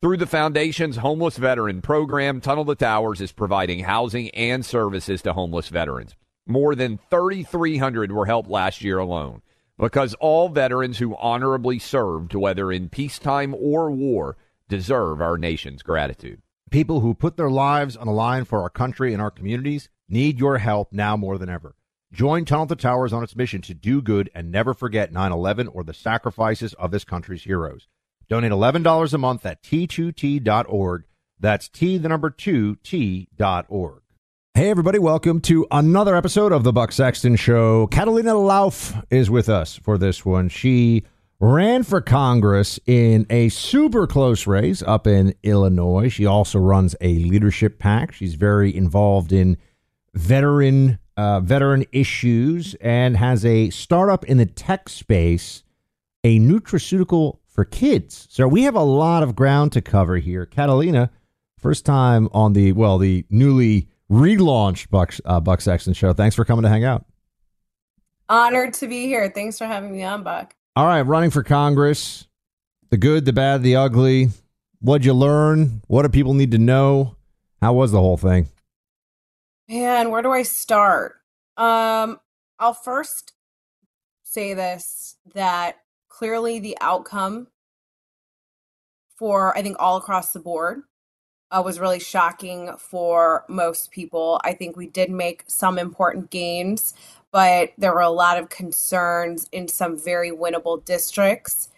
Through 0.00 0.18
the 0.18 0.26
Foundation's 0.26 0.98
Homeless 0.98 1.38
Veteran 1.38 1.82
Program, 1.82 2.40
Tunnel 2.40 2.64
to 2.66 2.76
Towers 2.76 3.20
is 3.20 3.32
providing 3.32 3.80
housing 3.80 4.30
and 4.30 4.64
services 4.64 5.22
to 5.22 5.32
homeless 5.32 5.70
veterans. 5.70 6.14
More 6.46 6.76
than 6.76 7.00
3,300 7.10 8.12
were 8.12 8.26
helped 8.26 8.48
last 8.48 8.80
year 8.80 8.98
alone 8.98 9.42
because 9.76 10.14
all 10.14 10.50
veterans 10.50 10.98
who 10.98 11.16
honorably 11.16 11.80
served, 11.80 12.32
whether 12.36 12.70
in 12.70 12.88
peacetime 12.88 13.56
or 13.58 13.90
war, 13.90 14.36
deserve 14.68 15.20
our 15.20 15.36
nation's 15.36 15.82
gratitude. 15.82 16.42
People 16.70 17.00
who 17.00 17.12
put 17.12 17.36
their 17.36 17.50
lives 17.50 17.96
on 17.96 18.06
the 18.06 18.12
line 18.12 18.44
for 18.44 18.62
our 18.62 18.70
country 18.70 19.12
and 19.12 19.20
our 19.20 19.32
communities 19.32 19.88
need 20.08 20.38
your 20.38 20.58
help 20.58 20.92
now 20.92 21.16
more 21.16 21.38
than 21.38 21.48
ever. 21.48 21.74
Join 22.12 22.44
Tunnel 22.44 22.68
to 22.68 22.76
Towers 22.76 23.12
on 23.12 23.24
its 23.24 23.34
mission 23.34 23.62
to 23.62 23.74
do 23.74 24.00
good 24.00 24.30
and 24.32 24.52
never 24.52 24.74
forget 24.74 25.12
9 25.12 25.32
11 25.32 25.66
or 25.66 25.82
the 25.82 25.92
sacrifices 25.92 26.72
of 26.74 26.92
this 26.92 27.02
country's 27.02 27.42
heroes. 27.42 27.88
Donate 28.28 28.52
$11 28.52 29.14
a 29.14 29.18
month 29.18 29.46
at 29.46 29.62
t2t.org. 29.62 31.04
That's 31.40 31.68
T, 31.68 31.96
the 31.96 32.10
number 32.10 32.28
2, 32.28 32.76
T.org. 32.76 34.02
Hey, 34.52 34.68
everybody, 34.68 34.98
welcome 34.98 35.40
to 35.42 35.66
another 35.70 36.14
episode 36.14 36.52
of 36.52 36.62
The 36.62 36.72
Buck 36.72 36.92
Sexton 36.92 37.36
Show. 37.36 37.86
Catalina 37.86 38.32
Lauf 38.32 39.02
is 39.10 39.30
with 39.30 39.48
us 39.48 39.76
for 39.76 39.96
this 39.96 40.26
one. 40.26 40.50
She 40.50 41.04
ran 41.40 41.84
for 41.84 42.02
Congress 42.02 42.78
in 42.84 43.24
a 43.30 43.48
super 43.48 44.06
close 44.06 44.46
race 44.46 44.82
up 44.82 45.06
in 45.06 45.34
Illinois. 45.42 46.10
She 46.10 46.26
also 46.26 46.58
runs 46.58 46.94
a 47.00 47.14
leadership 47.20 47.78
PAC. 47.78 48.12
She's 48.12 48.34
very 48.34 48.76
involved 48.76 49.32
in 49.32 49.56
veteran 50.12 50.98
uh, 51.16 51.40
veteran 51.40 51.84
issues 51.92 52.74
and 52.80 53.16
has 53.16 53.44
a 53.46 53.70
startup 53.70 54.24
in 54.26 54.36
the 54.36 54.46
tech 54.46 54.88
space, 54.90 55.64
a 56.22 56.38
nutraceutical 56.38 57.38
for 57.58 57.64
kids. 57.64 58.28
So 58.30 58.46
we 58.46 58.62
have 58.62 58.76
a 58.76 58.84
lot 58.84 59.24
of 59.24 59.34
ground 59.34 59.72
to 59.72 59.82
cover 59.82 60.18
here. 60.18 60.46
Catalina, 60.46 61.10
first 61.58 61.84
time 61.84 62.28
on 62.30 62.52
the 62.52 62.70
well, 62.70 62.98
the 62.98 63.26
newly 63.30 63.88
relaunched 64.08 64.90
Buck 64.90 65.12
uh, 65.24 65.40
Buck 65.40 65.60
Sexton 65.60 65.92
show. 65.92 66.12
Thanks 66.12 66.36
for 66.36 66.44
coming 66.44 66.62
to 66.62 66.68
hang 66.68 66.84
out. 66.84 67.04
Honored 68.28 68.74
to 68.74 68.86
be 68.86 69.06
here. 69.06 69.28
Thanks 69.34 69.58
for 69.58 69.66
having 69.66 69.90
me 69.90 70.04
on, 70.04 70.22
Buck. 70.22 70.54
All 70.76 70.86
right, 70.86 71.02
running 71.02 71.30
for 71.30 71.42
Congress, 71.42 72.28
the 72.90 72.96
good, 72.96 73.24
the 73.24 73.32
bad, 73.32 73.64
the 73.64 73.74
ugly. 73.74 74.28
What'd 74.78 75.04
you 75.04 75.12
learn? 75.12 75.82
What 75.88 76.02
do 76.02 76.10
people 76.10 76.34
need 76.34 76.52
to 76.52 76.58
know? 76.58 77.16
How 77.60 77.72
was 77.72 77.90
the 77.90 77.98
whole 77.98 78.18
thing? 78.18 78.46
Man, 79.68 80.12
where 80.12 80.22
do 80.22 80.30
I 80.30 80.44
start? 80.44 81.16
Um, 81.56 82.20
I'll 82.60 82.72
first 82.72 83.32
say 84.22 84.54
this 84.54 85.16
that 85.34 85.78
clearly 86.18 86.58
the 86.58 86.76
outcome 86.80 87.46
for 89.16 89.56
I 89.56 89.62
think 89.62 89.76
all 89.78 89.96
across 89.96 90.32
the 90.32 90.40
board 90.40 90.82
uh, 91.52 91.62
was 91.64 91.78
really 91.78 92.00
shocking 92.00 92.72
for 92.76 93.44
most 93.48 93.92
people. 93.92 94.40
I 94.42 94.52
think 94.52 94.76
we 94.76 94.88
did 94.88 95.10
make 95.10 95.44
some 95.46 95.78
important 95.78 96.30
gains, 96.30 96.92
but 97.32 97.70
there 97.78 97.94
were 97.94 98.00
a 98.00 98.10
lot 98.10 98.36
of 98.36 98.48
concerns 98.48 99.48
in 99.52 99.68
some 99.68 99.96
very 99.96 100.30
winnable 100.30 100.84
districts 100.84 101.68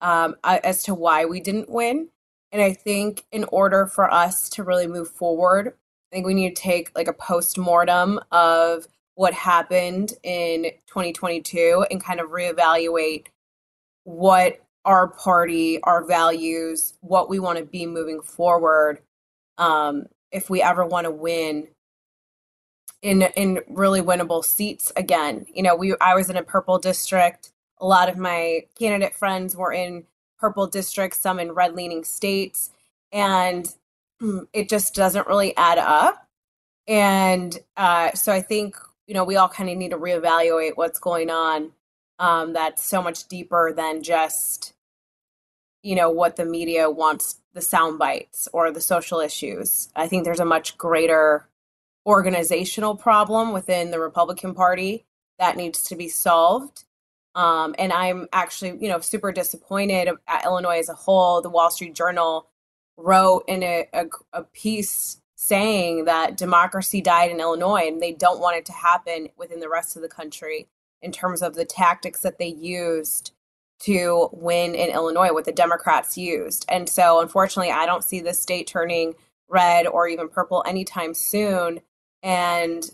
um, 0.00 0.34
as 0.42 0.82
to 0.84 0.94
why 0.94 1.24
we 1.24 1.40
didn't 1.40 1.70
win. 1.70 2.08
And 2.50 2.60
I 2.60 2.72
think 2.72 3.24
in 3.30 3.44
order 3.44 3.86
for 3.86 4.12
us 4.12 4.48
to 4.50 4.64
really 4.64 4.88
move 4.88 5.08
forward, 5.08 5.68
I 5.68 6.16
think 6.16 6.26
we 6.26 6.34
need 6.34 6.54
to 6.54 6.62
take 6.62 6.90
like 6.96 7.08
a 7.08 7.12
post 7.12 7.58
mortem 7.58 8.18
of 8.32 8.88
what 9.14 9.34
happened 9.34 10.14
in 10.24 10.64
2022 10.88 11.86
and 11.90 12.02
kind 12.02 12.18
of 12.18 12.30
reevaluate 12.30 13.26
what 14.04 14.60
our 14.84 15.08
party, 15.08 15.82
our 15.82 16.04
values, 16.04 16.94
what 17.00 17.28
we 17.28 17.38
want 17.38 17.58
to 17.58 17.64
be 17.64 17.86
moving 17.86 18.20
forward. 18.20 19.00
Um, 19.58 20.06
if 20.30 20.50
we 20.50 20.62
ever 20.62 20.84
want 20.84 21.06
to 21.06 21.10
win 21.10 21.68
in 23.02 23.22
in 23.36 23.60
really 23.68 24.00
winnable 24.00 24.44
seats 24.44 24.92
again, 24.96 25.46
you 25.52 25.62
know, 25.62 25.74
we 25.74 25.94
I 26.00 26.14
was 26.14 26.30
in 26.30 26.36
a 26.36 26.42
purple 26.42 26.78
district. 26.78 27.52
A 27.78 27.86
lot 27.86 28.08
of 28.08 28.16
my 28.16 28.62
candidate 28.78 29.14
friends 29.14 29.56
were 29.56 29.72
in 29.72 30.04
purple 30.38 30.66
districts, 30.66 31.20
some 31.20 31.38
in 31.38 31.52
red 31.52 31.74
leaning 31.74 32.04
states, 32.04 32.70
and 33.12 33.72
it 34.52 34.68
just 34.68 34.94
doesn't 34.94 35.26
really 35.26 35.56
add 35.56 35.78
up. 35.78 36.26
And 36.86 37.58
uh, 37.76 38.12
so 38.12 38.32
I 38.32 38.42
think 38.42 38.76
you 39.06 39.14
know 39.14 39.24
we 39.24 39.36
all 39.36 39.48
kind 39.48 39.70
of 39.70 39.76
need 39.76 39.92
to 39.92 39.98
reevaluate 39.98 40.72
what's 40.74 40.98
going 40.98 41.30
on 41.30 41.72
um, 42.18 42.52
that's 42.52 42.84
so 42.84 43.02
much 43.02 43.26
deeper 43.28 43.72
than 43.74 44.02
just 44.02 44.74
you 45.82 45.94
know 45.94 46.10
what 46.10 46.36
the 46.36 46.44
media 46.44 46.90
wants 46.90 47.40
the 47.52 47.60
sound 47.60 47.98
bites 47.98 48.48
or 48.52 48.70
the 48.70 48.80
social 48.80 49.20
issues. 49.20 49.90
I 49.94 50.08
think 50.08 50.24
there's 50.24 50.40
a 50.40 50.44
much 50.44 50.78
greater 50.78 51.48
organizational 52.06 52.96
problem 52.96 53.52
within 53.52 53.90
the 53.90 53.98
republican 53.98 54.54
party 54.54 55.06
that 55.38 55.56
needs 55.56 55.82
to 55.84 55.96
be 55.96 56.08
solved. 56.08 56.84
Um, 57.34 57.74
and 57.78 57.92
i'm 57.92 58.28
actually 58.32 58.78
you 58.80 58.88
know 58.88 59.00
super 59.00 59.32
disappointed 59.32 60.08
at 60.28 60.44
illinois 60.44 60.78
as 60.78 60.88
a 60.88 60.94
whole. 60.94 61.40
The 61.42 61.50
wall 61.50 61.70
street 61.70 61.94
journal 61.94 62.48
wrote 62.96 63.44
in 63.48 63.62
a, 63.62 63.88
a, 63.92 64.06
a 64.32 64.42
piece 64.44 65.20
saying 65.34 66.04
that 66.04 66.36
democracy 66.36 67.00
died 67.00 67.30
in 67.30 67.40
illinois 67.40 67.88
and 67.88 68.00
they 68.00 68.12
don't 68.12 68.40
want 68.40 68.56
it 68.56 68.66
to 68.66 68.72
happen 68.72 69.28
within 69.36 69.60
the 69.60 69.68
rest 69.68 69.96
of 69.96 70.02
the 70.02 70.08
country 70.08 70.68
in 71.04 71.12
terms 71.12 71.42
of 71.42 71.54
the 71.54 71.64
tactics 71.64 72.20
that 72.20 72.38
they 72.38 72.48
used 72.48 73.32
to 73.80 74.30
win 74.32 74.74
in 74.74 74.90
Illinois, 74.90 75.32
what 75.32 75.44
the 75.44 75.52
Democrats 75.52 76.16
used. 76.16 76.64
And 76.68 76.88
so, 76.88 77.20
unfortunately, 77.20 77.70
I 77.70 77.86
don't 77.86 78.02
see 78.04 78.20
the 78.20 78.32
state 78.32 78.66
turning 78.66 79.14
red 79.48 79.86
or 79.86 80.08
even 80.08 80.28
purple 80.28 80.64
anytime 80.66 81.12
soon. 81.12 81.80
And 82.22 82.88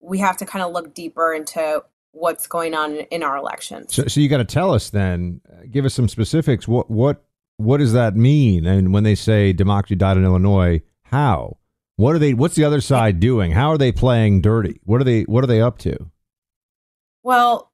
we 0.00 0.18
have 0.18 0.36
to 0.38 0.46
kind 0.46 0.64
of 0.64 0.72
look 0.72 0.94
deeper 0.94 1.34
into 1.34 1.82
what's 2.12 2.46
going 2.46 2.74
on 2.74 2.96
in 2.96 3.22
our 3.22 3.36
elections. 3.36 3.94
So, 3.94 4.06
so 4.06 4.20
you 4.20 4.28
got 4.28 4.38
to 4.38 4.44
tell 4.44 4.72
us 4.72 4.90
then, 4.90 5.40
uh, 5.50 5.66
give 5.70 5.84
us 5.84 5.94
some 5.94 6.08
specifics. 6.08 6.68
What 6.68 6.90
what 6.90 7.24
what 7.56 7.78
does 7.78 7.92
that 7.94 8.14
mean? 8.14 8.66
And 8.66 8.92
when 8.92 9.02
they 9.02 9.14
say 9.14 9.52
democracy 9.52 9.96
died 9.96 10.16
in 10.16 10.24
Illinois, 10.24 10.82
how? 11.04 11.56
What 11.96 12.14
are 12.14 12.18
they? 12.18 12.34
What's 12.34 12.54
the 12.54 12.64
other 12.64 12.80
side 12.80 13.20
doing? 13.20 13.52
How 13.52 13.70
are 13.70 13.78
they 13.78 13.90
playing 13.90 14.42
dirty? 14.42 14.80
What 14.84 15.00
are 15.00 15.04
they? 15.04 15.22
What 15.22 15.42
are 15.42 15.46
they 15.48 15.60
up 15.60 15.78
to? 15.78 16.10
Well, 17.26 17.72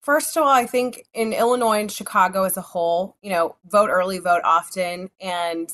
first 0.00 0.34
of 0.34 0.44
all, 0.44 0.48
I 0.48 0.64
think 0.64 1.04
in 1.12 1.34
Illinois 1.34 1.80
and 1.80 1.92
Chicago 1.92 2.44
as 2.44 2.56
a 2.56 2.62
whole, 2.62 3.18
you 3.20 3.28
know, 3.28 3.56
vote 3.66 3.90
early, 3.90 4.18
vote 4.18 4.40
often, 4.44 5.10
and 5.20 5.68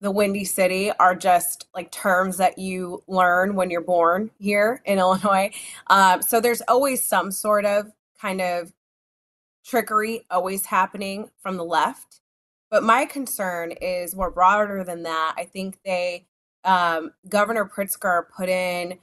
the 0.00 0.10
Windy 0.10 0.44
City 0.44 0.90
are 0.98 1.14
just 1.14 1.68
like 1.76 1.92
terms 1.92 2.38
that 2.38 2.58
you 2.58 3.04
learn 3.06 3.54
when 3.54 3.70
you're 3.70 3.80
born 3.80 4.32
here 4.40 4.82
in 4.84 4.98
Illinois. 4.98 5.52
Um, 5.86 6.20
so 6.20 6.40
there's 6.40 6.62
always 6.62 7.04
some 7.04 7.30
sort 7.30 7.64
of 7.64 7.92
kind 8.20 8.40
of 8.40 8.72
trickery 9.64 10.26
always 10.32 10.66
happening 10.66 11.30
from 11.38 11.58
the 11.58 11.64
left. 11.64 12.22
But 12.72 12.82
my 12.82 13.04
concern 13.04 13.70
is 13.70 14.16
more 14.16 14.32
broader 14.32 14.82
than 14.82 15.04
that. 15.04 15.34
I 15.38 15.44
think 15.44 15.78
they, 15.84 16.26
um, 16.64 17.12
Governor 17.28 17.70
Pritzker 17.72 18.24
put 18.36 18.48
in 18.48 18.98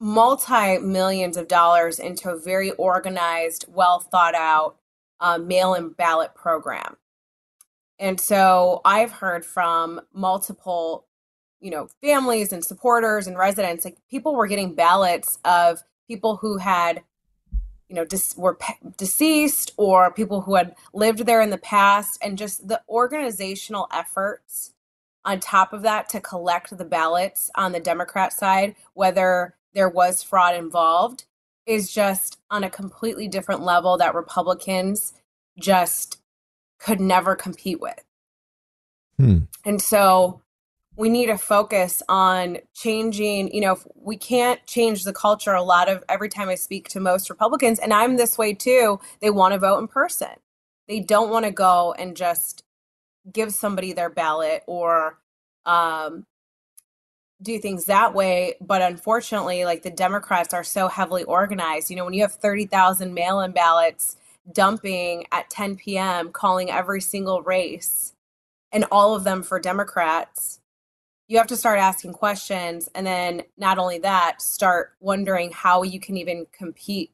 multi 0.00 0.78
millions 0.78 1.36
of 1.36 1.48
dollars 1.48 1.98
into 1.98 2.30
a 2.30 2.38
very 2.38 2.70
organized, 2.72 3.64
well 3.68 4.00
thought 4.00 4.34
out 4.34 4.76
uh, 5.20 5.38
mail 5.38 5.74
in 5.74 5.90
ballot 5.90 6.34
program. 6.34 6.96
And 7.98 8.20
so 8.20 8.82
I've 8.84 9.12
heard 9.12 9.44
from 9.44 10.00
multiple, 10.12 11.06
you 11.60 11.70
know, 11.70 11.88
families 12.02 12.52
and 12.52 12.64
supporters 12.64 13.26
and 13.26 13.38
residents, 13.38 13.84
like 13.84 13.96
people 14.10 14.34
were 14.34 14.46
getting 14.46 14.74
ballots 14.74 15.38
of 15.44 15.82
people 16.06 16.36
who 16.36 16.58
had, 16.58 17.02
you 17.88 17.94
know, 17.94 18.04
dis- 18.04 18.36
were 18.36 18.56
pe- 18.56 18.74
deceased 18.98 19.72
or 19.78 20.12
people 20.12 20.42
who 20.42 20.56
had 20.56 20.74
lived 20.92 21.24
there 21.24 21.40
in 21.40 21.50
the 21.50 21.58
past, 21.58 22.18
and 22.22 22.36
just 22.36 22.68
the 22.68 22.82
organizational 22.88 23.88
efforts 23.92 24.74
on 25.24 25.40
top 25.40 25.72
of 25.72 25.82
that 25.82 26.08
to 26.10 26.20
collect 26.20 26.76
the 26.76 26.84
ballots 26.84 27.50
on 27.56 27.72
the 27.72 27.80
Democrat 27.80 28.32
side, 28.32 28.76
whether 28.94 29.54
there 29.76 29.88
was 29.90 30.22
fraud 30.22 30.56
involved, 30.56 31.26
is 31.66 31.92
just 31.92 32.38
on 32.50 32.64
a 32.64 32.70
completely 32.70 33.28
different 33.28 33.60
level 33.60 33.98
that 33.98 34.14
Republicans 34.14 35.12
just 35.60 36.18
could 36.80 36.98
never 36.98 37.36
compete 37.36 37.78
with. 37.78 38.02
Hmm. 39.18 39.40
And 39.64 39.80
so 39.80 40.40
we 40.96 41.10
need 41.10 41.26
to 41.26 41.36
focus 41.36 42.02
on 42.08 42.58
changing, 42.74 43.52
you 43.54 43.60
know, 43.60 43.78
we 43.94 44.16
can't 44.16 44.64
change 44.66 45.04
the 45.04 45.12
culture. 45.12 45.52
A 45.52 45.62
lot 45.62 45.90
of 45.90 46.02
every 46.08 46.30
time 46.30 46.48
I 46.48 46.54
speak 46.54 46.88
to 46.90 47.00
most 47.00 47.28
Republicans, 47.28 47.78
and 47.78 47.92
I'm 47.92 48.16
this 48.16 48.38
way 48.38 48.54
too, 48.54 48.98
they 49.20 49.30
want 49.30 49.52
to 49.52 49.60
vote 49.60 49.78
in 49.78 49.88
person. 49.88 50.28
They 50.88 51.00
don't 51.00 51.30
want 51.30 51.44
to 51.44 51.50
go 51.50 51.94
and 51.98 52.16
just 52.16 52.64
give 53.30 53.52
somebody 53.52 53.92
their 53.92 54.08
ballot 54.08 54.62
or 54.66 55.18
um, 55.66 56.24
do 57.42 57.58
things 57.58 57.86
that 57.86 58.14
way. 58.14 58.54
But 58.60 58.82
unfortunately, 58.82 59.64
like 59.64 59.82
the 59.82 59.90
Democrats 59.90 60.54
are 60.54 60.64
so 60.64 60.88
heavily 60.88 61.24
organized. 61.24 61.90
You 61.90 61.96
know, 61.96 62.04
when 62.04 62.14
you 62.14 62.22
have 62.22 62.32
30,000 62.32 63.12
mail 63.12 63.40
in 63.40 63.52
ballots 63.52 64.16
dumping 64.52 65.26
at 65.32 65.50
10 65.50 65.76
p.m., 65.76 66.30
calling 66.30 66.70
every 66.70 67.00
single 67.00 67.42
race, 67.42 68.14
and 68.72 68.84
all 68.90 69.14
of 69.14 69.24
them 69.24 69.42
for 69.42 69.58
Democrats, 69.58 70.60
you 71.28 71.38
have 71.38 71.48
to 71.48 71.56
start 71.56 71.78
asking 71.78 72.12
questions. 72.12 72.88
And 72.94 73.06
then, 73.06 73.42
not 73.56 73.78
only 73.78 73.98
that, 73.98 74.40
start 74.40 74.92
wondering 75.00 75.50
how 75.50 75.82
you 75.82 75.98
can 75.98 76.16
even 76.16 76.46
compete 76.52 77.12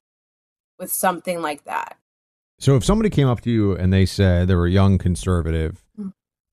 with 0.79 0.93
something 0.93 1.41
like 1.41 1.65
that. 1.65 1.97
So 2.59 2.77
if 2.77 2.85
somebody 2.85 3.11
came 3.11 3.29
up 3.29 3.41
to 3.43 3.51
you 3.51 3.73
and 3.73 3.93
they 3.93 4.07
said 4.07 4.47
they 4.49 4.55
were 4.55 4.67
a 4.67 4.71
young 4.71 4.99
conservative. 4.99 5.82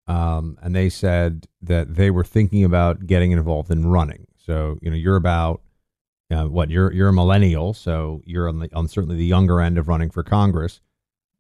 Um, 0.10 0.58
and 0.62 0.76
they 0.76 0.90
said 0.90 1.48
that 1.62 1.96
they 1.96 2.10
were 2.12 2.24
thinking 2.24 2.64
about 2.64 3.06
getting 3.06 3.32
involved 3.32 3.72
in 3.72 3.88
running, 3.88 4.28
so 4.38 4.78
you 4.82 4.90
know 4.90 4.98
you're 4.98 5.16
about 5.16 5.62
uh, 6.32 6.46
what 6.46 6.70
you're 6.70 6.92
you're 6.92 7.10
a 7.10 7.14
millennial, 7.14 7.74
so 7.74 8.22
you're 8.26 8.50
on, 8.50 8.60
the, 8.60 8.70
on 8.76 8.88
certainly 8.88 9.16
the 9.16 9.26
younger 9.26 9.62
end 9.62 9.78
of 9.78 9.88
running 9.88 10.10
for 10.10 10.24
Congress. 10.24 10.82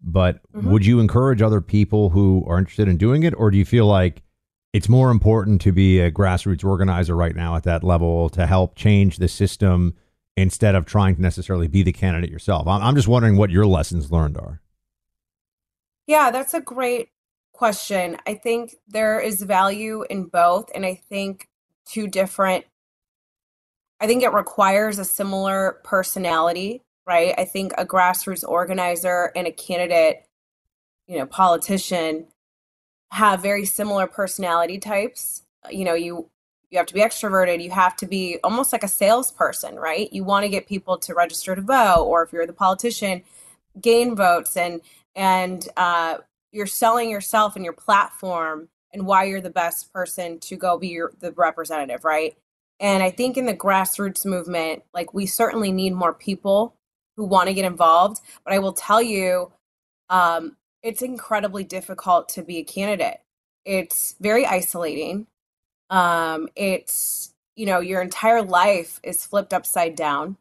But 0.02 0.40
Mhm. 0.54 0.64
would 0.72 0.86
you 0.86 1.00
encourage 1.02 1.42
other 1.42 1.60
people 1.62 2.12
who 2.12 2.46
are 2.48 2.58
interested 2.58 2.88
in 2.88 2.96
doing 2.98 3.24
it, 3.24 3.34
or 3.38 3.52
do 3.52 3.58
you 3.58 3.66
feel 3.66 3.86
like 3.86 4.24
it's 4.72 4.88
more 4.88 5.10
important 5.12 5.60
to 5.62 5.72
be 5.72 6.00
a 6.00 6.12
grassroots 6.12 6.64
organizer 6.64 7.16
right 7.16 7.36
now 7.36 7.56
at 7.56 7.64
that 7.64 7.84
level 7.84 8.30
to 8.30 8.46
help 8.46 8.76
change 8.76 9.18
the 9.18 9.28
system 9.28 9.96
instead 10.38 10.76
of 10.76 10.86
trying 10.86 11.16
to 11.16 11.22
necessarily 11.22 11.68
be 11.68 11.82
the 11.84 11.92
candidate 11.92 12.30
yourself? 12.30 12.68
I'm, 12.68 12.82
I'm 12.82 12.96
just 12.96 13.08
wondering 13.08 13.36
what 13.36 13.50
your 13.50 13.66
lessons 13.66 14.12
learned 14.12 14.38
are. 14.38 14.62
Yeah, 16.08 16.32
that's 16.32 16.54
a 16.54 16.62
great 16.62 17.10
question. 17.60 18.16
I 18.26 18.36
think 18.36 18.76
there 18.88 19.20
is 19.20 19.42
value 19.44 20.06
in 20.10 20.28
both, 20.28 20.72
and 20.74 20.86
I 20.86 20.96
think 20.96 21.50
two 21.86 22.08
different. 22.08 22.64
I 24.00 24.08
think 24.08 24.24
it 24.24 24.32
requires 24.32 24.98
a 24.98 25.04
similar 25.04 25.82
personality, 25.84 26.84
right? 27.06 27.36
I 27.38 27.44
think 27.44 27.74
a 27.78 27.86
grassroots 27.86 28.48
organizer 28.48 29.34
and 29.36 29.46
a 29.46 29.52
candidate, 29.52 30.24
you 31.06 31.18
know, 31.18 31.26
politician 31.26 32.28
have 33.12 33.42
very 33.42 33.66
similar 33.66 34.08
personality 34.08 34.78
types. 34.78 35.44
You 35.70 35.84
know, 35.84 35.96
you 35.96 36.30
you 36.70 36.78
have 36.78 36.88
to 36.88 36.94
be 36.94 37.02
extroverted, 37.02 37.62
you 37.62 37.72
have 37.72 37.98
to 37.98 38.06
be 38.06 38.40
almost 38.42 38.72
like 38.72 38.84
a 38.84 38.88
salesperson, 38.88 39.76
right? 39.76 40.08
You 40.14 40.24
want 40.24 40.46
to 40.46 40.50
get 40.50 40.66
people 40.66 40.98
to 41.00 41.14
register 41.14 41.56
to 41.56 41.62
vote, 41.62 42.06
or 42.06 42.24
if 42.24 42.32
you're 42.32 42.48
the 42.48 42.54
politician, 42.54 43.24
gain 43.82 44.16
votes 44.16 44.56
and 44.56 44.80
and 45.14 45.68
uh, 45.76 46.20
you're 46.52 46.68
selling 46.68 47.10
yourself 47.10 47.56
and 47.56 47.64
your 47.64 47.74
platform 47.74 48.70
and 48.92 49.06
why 49.06 49.26
you're 49.26 49.42
the 49.42 49.50
best 49.50 49.94
person 49.94 50.40
to 50.40 50.56
go 50.56 50.78
be 50.78 50.90
your, 50.90 51.12
the 51.20 51.32
representative, 51.34 52.04
right? 52.04 52.36
And 52.80 53.04
I 53.04 53.12
think 53.12 53.38
in 53.38 53.46
the 53.46 53.54
grassroots 53.54 54.26
movement, 54.26 54.84
like 54.94 55.14
we 55.14 55.26
certainly 55.26 55.72
need 55.72 55.94
more 55.94 56.14
people 56.14 56.76
who 57.18 57.26
want 57.26 57.48
to 57.48 57.54
get 57.54 57.66
involved. 57.66 58.22
But 58.44 58.54
I 58.54 58.60
will 58.60 58.74
tell 58.74 59.02
you, 59.02 59.52
um, 60.10 60.56
it's 60.82 61.02
incredibly 61.02 61.64
difficult 61.64 62.30
to 62.30 62.42
be 62.42 62.58
a 62.58 62.64
candidate. 62.64 63.20
It's 63.66 64.16
very 64.20 64.46
isolating. 64.46 65.28
Um, 65.90 66.48
it's 66.56 67.34
you 67.56 67.66
know 67.66 67.82
your 67.82 68.02
entire 68.02 68.42
life 68.42 69.00
is 69.04 69.26
flipped 69.26 69.54
upside 69.54 69.96
down. 69.96 70.38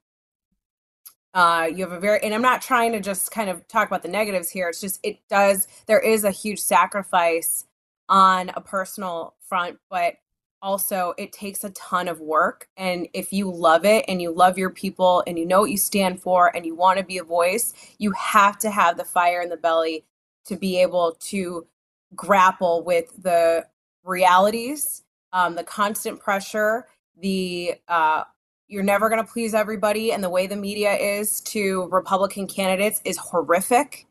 Uh, 1.39 1.71
you 1.73 1.85
have 1.85 1.93
a 1.93 2.01
very, 2.01 2.19
and 2.25 2.35
I'm 2.35 2.43
not 2.43 2.63
trying 2.63 2.91
to 2.91 3.01
just 3.01 3.31
kind 3.31 3.49
of 3.49 3.69
talk 3.69 3.87
about 3.87 4.03
the 4.03 4.09
negatives 4.09 4.51
here. 4.51 4.69
It's 4.69 4.81
just, 4.81 4.99
it 5.05 5.21
does, 5.31 5.69
there 5.87 6.01
is 6.01 6.25
a 6.25 6.33
huge 6.33 6.59
sacrifice 6.59 7.65
on 8.09 8.51
a 8.57 8.61
personal 8.61 9.35
front, 9.49 9.79
but 9.89 10.15
also 10.63 11.15
it 11.17 11.33
takes 11.33 11.63
a 11.63 11.71
ton 11.71 12.09
of 12.09 12.21
work. 12.21 12.69
And 12.77 13.07
if 13.15 13.33
you 13.33 13.53
love 13.53 13.85
it 13.85 14.05
and 14.09 14.21
you 14.21 14.33
love 14.33 14.59
your 14.59 14.71
people 14.71 15.23
and 15.29 15.39
you 15.39 15.47
know 15.47 15.61
what 15.61 15.71
you 15.71 15.77
stand 15.77 16.21
for 16.21 16.57
and 16.57 16.67
you 16.67 16.75
want 16.75 16.99
to 16.99 17.05
be 17.05 17.19
a 17.19 17.23
voice, 17.23 17.73
you 17.99 18.11
have 18.19 18.59
to 18.59 18.71
have 18.73 18.97
the 18.97 19.05
fire 19.05 19.41
in 19.41 19.49
the 19.49 19.57
belly 19.57 20.05
to 20.47 20.57
be 20.57 20.83
able 20.83 21.19
to 21.21 21.69
grapple 22.17 22.83
with 22.83 23.13
the 23.23 23.65
realities, 24.03 25.05
um, 25.33 25.55
the 25.55 25.63
constant 25.63 26.19
pressure, 26.19 26.89
the, 27.17 27.77
uh, 27.87 28.25
you're 28.69 28.83
never 28.83 29.09
going 29.09 29.25
to 29.25 29.31
please 29.31 29.55
everybody 29.55 30.13
and 30.13 30.23
the 30.23 30.31
way 30.31 30.47
the 30.47 30.57
media 30.57 30.95
is 30.95 31.41
to 31.41 31.89
republican 31.91 32.47
candidates 32.47 33.01
is 33.05 33.17
horrific 33.19 34.07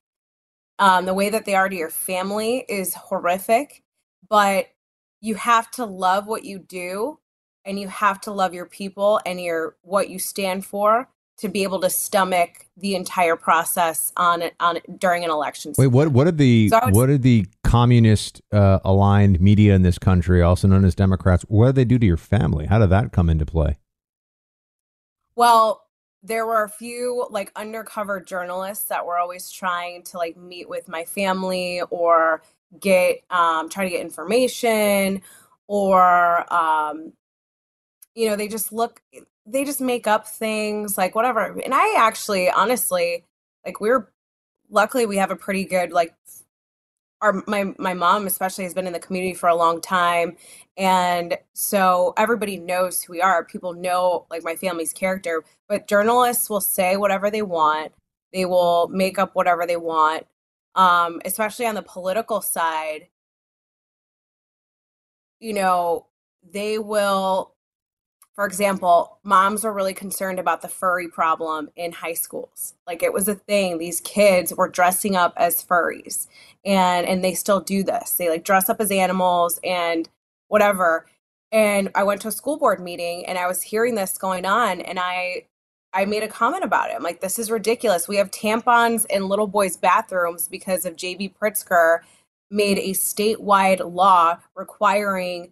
um, 0.80 1.06
the 1.06 1.14
way 1.14 1.30
that 1.30 1.46
they 1.46 1.56
are 1.56 1.70
to 1.70 1.76
your 1.76 1.90
family 1.90 2.66
is 2.68 2.94
horrific 2.94 3.84
but 4.30 4.68
you 5.22 5.36
have 5.36 5.70
to 5.72 5.86
love 5.86 6.28
what 6.28 6.44
you 6.44 6.60
do 6.60 7.20
and 7.66 7.80
you 7.80 7.88
have 7.88 8.20
to 8.22 8.32
love 8.32 8.54
your 8.54 8.66
people 8.66 9.20
and 9.26 9.42
your 9.42 9.76
what 9.82 10.10
you 10.10 10.20
stand 10.20 10.66
for 10.66 11.10
to 11.38 11.50
be 11.50 11.62
able 11.64 11.80
to 11.80 11.90
stomach 11.90 12.66
the 12.78 12.96
entire 12.96 13.36
process 13.36 14.12
on 14.18 14.44
on 14.60 14.80
during 14.98 15.24
an 15.24 15.30
election 15.30 15.74
Wait, 15.78 15.88
what? 15.88 16.10
What 16.10 16.24
did 16.24 16.38
the 16.38 16.70
So 16.70 16.80
what 16.90 17.08
did 17.08 17.22
the 17.22 17.46
communist 17.64 18.42
uh, 18.52 18.80
aligned 18.84 19.40
media 19.40 19.76
in 19.76 19.84
this 19.84 20.00
country, 20.00 20.42
also 20.42 20.68
known 20.68 20.84
as 20.84 20.96
Democrats, 20.96 21.44
what 21.48 21.68
do 21.68 21.72
they 21.74 21.86
do 21.86 22.00
to 22.00 22.06
your 22.06 22.18
family? 22.18 22.66
How 22.66 22.80
did 22.80 22.90
that 22.90 23.12
come 23.12 23.30
into 23.30 23.46
play? 23.46 23.78
Well, 25.38 25.84
there 26.24 26.48
were 26.48 26.64
a 26.64 26.70
few 26.70 27.28
like 27.30 27.52
undercover 27.56 28.20
journalists 28.20 28.86
that 28.86 29.06
were 29.06 29.20
always 29.20 29.52
trying 29.52 30.02
to 30.06 30.18
like 30.18 30.36
meet 30.36 30.68
with 30.68 30.88
my 30.90 31.06
family 31.06 31.82
or 31.92 32.42
get 32.80 33.20
um 33.30 33.70
try 33.70 33.84
to 33.84 33.90
get 33.92 34.02
information 34.02 35.22
or 35.68 36.52
um 36.52 37.14
you 38.16 38.28
know 38.28 38.36
they 38.36 38.48
just 38.48 38.74
look 38.74 39.02
they 39.46 39.64
just 39.64 39.80
make 39.80 40.08
up 40.08 40.28
things 40.28 40.98
like 40.98 41.14
whatever. 41.16 41.46
And 41.64 41.74
i 41.74 41.96
actually 42.00 42.50
honestly 42.50 43.24
like 43.66 43.80
we're 43.80 44.12
luckily 44.70 45.06
we 45.06 45.18
have 45.18 45.32
a 45.32 45.36
pretty 45.36 45.66
good 45.66 45.92
like 45.92 46.16
our 47.22 47.44
my 47.48 47.74
my 47.80 47.94
mom 47.94 48.28
especially 48.28 48.64
has 48.66 48.74
been 48.74 48.88
in 48.88 48.94
the 48.94 49.00
community 49.00 49.34
for 49.34 49.50
a 49.50 49.56
long 49.56 49.82
time 49.82 50.38
and 50.78 51.38
so 51.54 52.14
everybody 52.18 52.58
knows 52.58 53.02
who 53.02 53.14
we 53.14 53.22
are. 53.22 53.44
People 53.44 53.74
know 53.74 54.28
like 54.30 54.44
my 54.44 54.56
family's 54.56 54.94
character 54.94 55.44
but 55.70 55.88
journalists 55.88 56.50
will 56.50 56.62
say 56.62 56.98
whatever 56.98 57.32
they 57.32 57.42
want. 57.42 57.94
They 58.34 58.46
will 58.46 58.90
make 58.90 59.20
up 59.20 59.36
whatever 59.36 59.66
they 59.68 59.78
want 59.78 60.28
um 60.76 61.22
especially 61.26 61.66
on 61.68 61.76
the 61.76 61.84
political 61.84 62.42
side. 62.42 63.08
You 65.40 65.54
know 65.54 66.08
they 66.52 66.80
will 66.80 67.54
for 68.38 68.46
example 68.46 69.18
moms 69.24 69.64
were 69.64 69.74
really 69.74 69.96
concerned 69.96 70.40
about 70.40 70.62
the 70.62 70.68
furry 70.68 71.10
problem 71.10 71.70
in 71.76 71.92
high 71.92 72.14
schools. 72.14 72.76
Like 72.86 73.02
it 73.02 73.12
was 73.12 73.28
a 73.28 73.36
thing. 73.36 73.78
These 73.80 74.00
kids 74.02 74.54
were 74.56 74.70
dressing 74.70 75.16
up 75.16 75.34
as 75.36 75.64
furries 75.64 76.28
and 76.64 77.06
and 77.08 77.24
they 77.24 77.34
still 77.34 77.60
do 77.60 77.84
this. 77.84 78.12
They 78.12 78.30
like 78.30 78.44
dress 78.44 78.70
up 78.70 78.80
as 78.80 78.92
animals 78.92 79.60
and 79.64 80.08
whatever. 80.50 81.08
And 81.52 81.90
i 81.96 82.04
went 82.04 82.22
to 82.22 82.28
a 82.30 82.32
school 82.32 82.58
board 82.58 82.80
meeting 82.80 83.26
and 83.26 83.38
i 83.38 83.48
was 83.48 83.64
hearing 83.64 83.96
this 83.96 84.18
going 84.18 84.46
on 84.46 84.82
and 84.82 85.00
i 85.00 85.46
i 85.94 86.06
made 86.06 86.24
a 86.24 86.28
comment 86.28 86.64
about 86.64 86.92
it. 86.92 86.96
I'm 86.96 87.04
like 87.04 87.22
this 87.22 87.40
is 87.40 87.50
ridiculous. 87.50 88.08
We 88.08 88.18
have 88.18 88.30
tampons 88.30 89.08
in 89.08 89.28
little 89.28 89.48
boys 89.48 89.78
bathrooms 89.78 90.48
because 90.48 90.86
of 90.86 90.96
jb 90.96 91.34
pritzker 91.42 92.02
made 92.52 92.78
a 92.78 92.92
statewide 92.92 93.94
law 93.94 94.38
requiring 94.56 95.52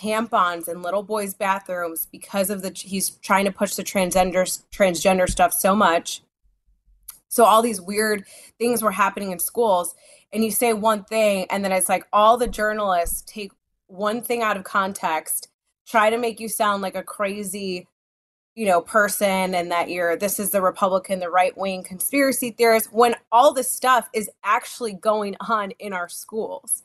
tampons 0.00 0.68
in 0.68 0.82
little 0.82 1.02
boys 1.02 1.34
bathrooms 1.34 2.08
because 2.12 2.50
of 2.50 2.62
the 2.62 2.70
he's 2.74 3.10
trying 3.10 3.46
to 3.46 3.52
push 3.52 3.74
the 3.76 3.84
transgender 3.84 4.44
transgender 4.72 5.28
stuff 5.28 5.52
so 5.54 5.74
much 5.76 6.22
So 7.28 7.44
all 7.44 7.62
these 7.62 7.80
weird 7.80 8.24
things 8.58 8.82
were 8.82 8.92
happening 8.92 9.32
in 9.32 9.38
schools, 9.40 9.94
and 10.32 10.44
you 10.44 10.50
say 10.52 10.72
one 10.74 11.04
thing, 11.04 11.46
and 11.50 11.64
then 11.64 11.72
it's 11.72 11.88
like 11.88 12.06
all 12.12 12.38
the 12.38 12.48
journalists 12.48 13.22
take 13.26 13.52
one 13.88 14.22
thing 14.22 14.42
out 14.42 14.56
of 14.58 14.64
context, 14.64 15.48
try 15.88 16.10
to 16.10 16.18
make 16.18 16.40
you 16.40 16.48
sound 16.48 16.82
like 16.82 16.96
a 16.96 17.04
crazy, 17.04 17.88
you 18.56 18.66
know, 18.66 18.80
person, 18.82 19.54
and 19.54 19.70
that 19.72 19.90
you're 19.90 20.16
this 20.16 20.40
is 20.40 20.50
the 20.50 20.62
Republican, 20.62 21.20
the 21.20 21.30
right 21.30 21.56
wing 21.58 21.84
conspiracy 21.84 22.52
theorist, 22.52 22.92
when 22.92 23.16
all 23.32 23.52
this 23.54 23.70
stuff 23.70 24.08
is 24.14 24.30
actually 24.44 24.94
going 24.94 25.36
on 25.48 25.72
in 25.72 25.92
our 25.92 26.08
schools. 26.08 26.82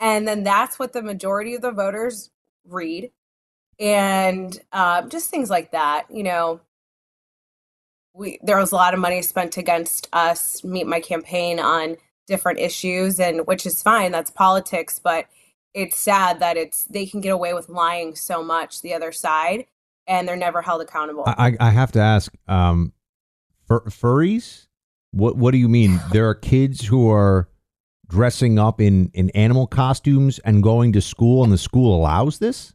And 0.00 0.28
then 0.28 0.44
that's 0.44 0.78
what 0.78 0.92
the 0.94 1.02
majority 1.02 1.54
of 1.54 1.62
the 1.62 1.72
voters 1.72 2.30
read. 2.66 3.10
And 3.78 4.58
uh, 4.72 5.02
just 5.08 5.30
things 5.30 5.50
like 5.50 5.72
that, 5.72 6.06
you 6.10 6.22
know, 6.22 6.60
we 8.14 8.38
there 8.42 8.58
was 8.58 8.72
a 8.72 8.76
lot 8.76 8.94
of 8.94 9.00
money 9.00 9.22
spent 9.22 9.56
against 9.56 10.08
us 10.12 10.62
meet 10.62 10.86
my 10.86 11.00
campaign 11.00 11.58
on 11.58 11.96
different 12.26 12.58
issues 12.58 13.18
and 13.18 13.46
which 13.46 13.64
is 13.64 13.82
fine 13.82 14.12
that's 14.12 14.30
politics 14.30 15.00
but 15.02 15.26
it's 15.72 15.98
sad 15.98 16.38
that 16.38 16.58
it's 16.58 16.84
they 16.84 17.06
can 17.06 17.22
get 17.22 17.30
away 17.30 17.54
with 17.54 17.70
lying 17.70 18.14
so 18.14 18.44
much 18.44 18.82
the 18.82 18.92
other 18.92 19.12
side 19.12 19.64
and 20.06 20.28
they're 20.28 20.36
never 20.36 20.60
held 20.60 20.82
accountable 20.82 21.24
I, 21.26 21.56
I 21.58 21.70
have 21.70 21.90
to 21.92 22.00
ask, 22.00 22.34
um, 22.48 22.92
fur- 23.66 23.88
furries? 23.88 24.66
What 25.12 25.36
What 25.36 25.52
do 25.52 25.58
you 25.58 25.68
mean? 25.68 26.00
there 26.12 26.28
are 26.28 26.34
kids 26.34 26.86
who 26.86 27.10
are 27.10 27.48
dressing 28.12 28.58
up 28.58 28.80
in 28.80 29.10
in 29.14 29.30
animal 29.30 29.66
costumes 29.66 30.38
and 30.44 30.62
going 30.62 30.92
to 30.92 31.00
school, 31.00 31.42
and 31.42 31.52
the 31.52 31.58
school 31.58 31.96
allows 31.96 32.38
this. 32.38 32.74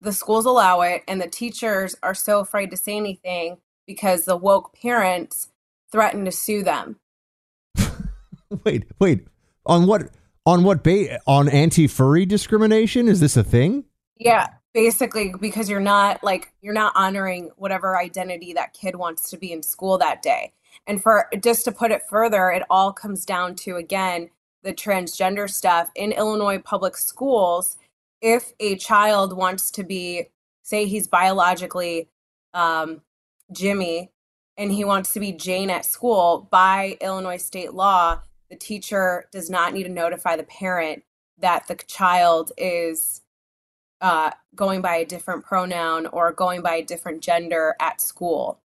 the 0.00 0.12
schools 0.12 0.44
allow 0.44 0.80
it 0.80 1.02
and 1.06 1.20
the 1.22 1.28
teachers 1.28 1.94
are 2.02 2.14
so 2.14 2.40
afraid 2.40 2.68
to 2.70 2.76
say 2.76 2.96
anything 2.96 3.58
because 3.86 4.24
the 4.24 4.36
woke 4.36 4.74
parents 4.82 5.48
threaten 5.92 6.24
to 6.24 6.32
sue 6.32 6.62
them 6.64 6.96
wait, 8.64 8.84
wait. 8.98 9.26
On 9.64 9.86
what? 9.86 10.10
On 10.44 10.64
what? 10.64 10.82
Ba- 10.82 11.20
on 11.26 11.48
anti 11.48 11.86
furry 11.86 12.26
discrimination? 12.26 13.08
Is 13.08 13.20
this 13.20 13.36
a 13.36 13.44
thing? 13.44 13.84
Yeah, 14.18 14.48
basically 14.74 15.32
because 15.40 15.70
you're 15.70 15.80
not 15.80 16.22
like 16.24 16.52
you're 16.60 16.74
not 16.74 16.92
honoring 16.96 17.50
whatever 17.56 17.96
identity 17.96 18.52
that 18.54 18.72
kid 18.72 18.96
wants 18.96 19.30
to 19.30 19.36
be 19.36 19.52
in 19.52 19.62
school 19.62 19.98
that 19.98 20.22
day. 20.22 20.52
And 20.86 21.02
for 21.02 21.28
just 21.42 21.64
to 21.64 21.72
put 21.72 21.90
it 21.90 22.02
further, 22.08 22.50
it 22.50 22.62
all 22.68 22.92
comes 22.92 23.24
down 23.24 23.54
to 23.56 23.76
again 23.76 24.30
the 24.62 24.72
transgender 24.72 25.50
stuff 25.50 25.90
in 25.94 26.12
Illinois 26.12 26.58
public 26.58 26.96
schools. 26.96 27.76
If 28.20 28.52
a 28.60 28.76
child 28.76 29.36
wants 29.36 29.70
to 29.72 29.84
be, 29.84 30.28
say, 30.62 30.86
he's 30.86 31.08
biologically 31.08 32.08
um, 32.54 33.02
Jimmy 33.52 34.10
and 34.56 34.70
he 34.70 34.84
wants 34.84 35.12
to 35.14 35.20
be 35.20 35.32
Jane 35.32 35.70
at 35.70 35.84
school, 35.84 36.48
by 36.50 36.96
Illinois 37.00 37.38
state 37.38 37.74
law, 37.74 38.20
the 38.50 38.56
teacher 38.56 39.24
does 39.32 39.50
not 39.50 39.72
need 39.72 39.84
to 39.84 39.88
notify 39.88 40.36
the 40.36 40.44
parent 40.44 41.02
that 41.38 41.66
the 41.66 41.74
child 41.74 42.52
is 42.56 43.22
uh, 44.00 44.30
going 44.54 44.80
by 44.82 44.96
a 44.96 45.06
different 45.06 45.44
pronoun 45.44 46.06
or 46.06 46.32
going 46.32 46.60
by 46.60 46.74
a 46.76 46.84
different 46.84 47.22
gender 47.22 47.74
at 47.80 48.00
school. 48.00 48.60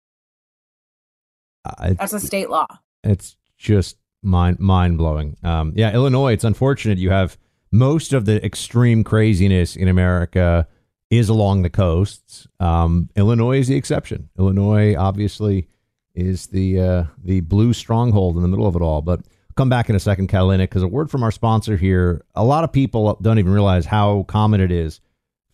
Uh, 1.77 1.93
That's 1.93 2.13
a 2.13 2.19
state 2.19 2.49
law. 2.49 2.67
it's 3.03 3.35
just 3.57 3.97
mind 4.21 4.59
mind 4.59 4.97
blowing. 4.97 5.37
Um, 5.43 5.73
yeah, 5.75 5.93
Illinois. 5.93 6.33
It's 6.33 6.43
unfortunate 6.43 6.97
you 6.97 7.09
have 7.11 7.37
most 7.71 8.13
of 8.13 8.25
the 8.25 8.43
extreme 8.45 9.03
craziness 9.03 9.75
in 9.75 9.87
America 9.87 10.67
is 11.09 11.29
along 11.29 11.61
the 11.61 11.69
coasts. 11.69 12.47
Um, 12.59 13.09
Illinois 13.15 13.59
is 13.59 13.67
the 13.67 13.75
exception. 13.75 14.29
Illinois 14.37 14.95
obviously 14.95 15.67
is 16.15 16.47
the 16.47 16.79
uh, 16.81 17.03
the 17.23 17.41
blue 17.41 17.73
stronghold 17.73 18.35
in 18.35 18.41
the 18.41 18.47
middle 18.47 18.67
of 18.67 18.75
it 18.75 18.81
all. 18.81 19.01
But 19.01 19.21
come 19.55 19.69
back 19.69 19.89
in 19.89 19.95
a 19.95 19.99
second, 19.99 20.27
Catalina, 20.27 20.63
because 20.63 20.83
a 20.83 20.87
word 20.87 21.09
from 21.09 21.23
our 21.23 21.31
sponsor 21.31 21.77
here. 21.77 22.23
A 22.35 22.43
lot 22.43 22.63
of 22.63 22.71
people 22.71 23.17
don't 23.21 23.39
even 23.39 23.51
realize 23.53 23.85
how 23.85 24.23
common 24.23 24.61
it 24.61 24.71
is 24.71 24.99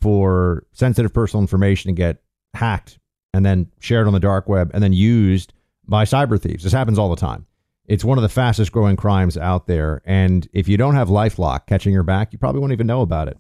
for 0.02 0.66
sensitive 0.74 1.14
personal 1.14 1.42
information 1.42 1.90
to 1.90 1.96
get 1.96 2.22
hacked 2.54 3.00
and 3.34 3.46
then 3.46 3.72
shared 3.80 4.06
on 4.08 4.14
the 4.14 4.20
dark 4.20 4.48
web 4.50 4.70
and 4.74 4.84
then 4.84 4.94
used 4.94 5.54
by 5.88 6.06
cyber 6.06 6.40
thieves. 6.40 6.64
This 6.64 6.74
happens 6.74 7.00
all 7.00 7.10
the 7.10 7.16
time. 7.16 7.46
It's 7.86 8.06
one 8.06 8.18
of 8.18 8.22
the 8.22 8.30
fastest 8.30 8.72
growing 8.72 8.96
crimes 8.96 9.38
out 9.38 9.68
there. 9.68 10.02
And 10.06 10.48
if 10.54 10.68
you 10.68 10.78
don't 10.78 10.96
have 10.96 11.10
Lifelock 11.10 11.68
catching 11.68 11.94
your 11.94 12.04
back, 12.04 12.32
you 12.32 12.40
probably 12.40 12.62
won't 12.62 12.72
even 12.72 12.88
know 12.88 13.02
about 13.02 13.28
it. 13.28 13.38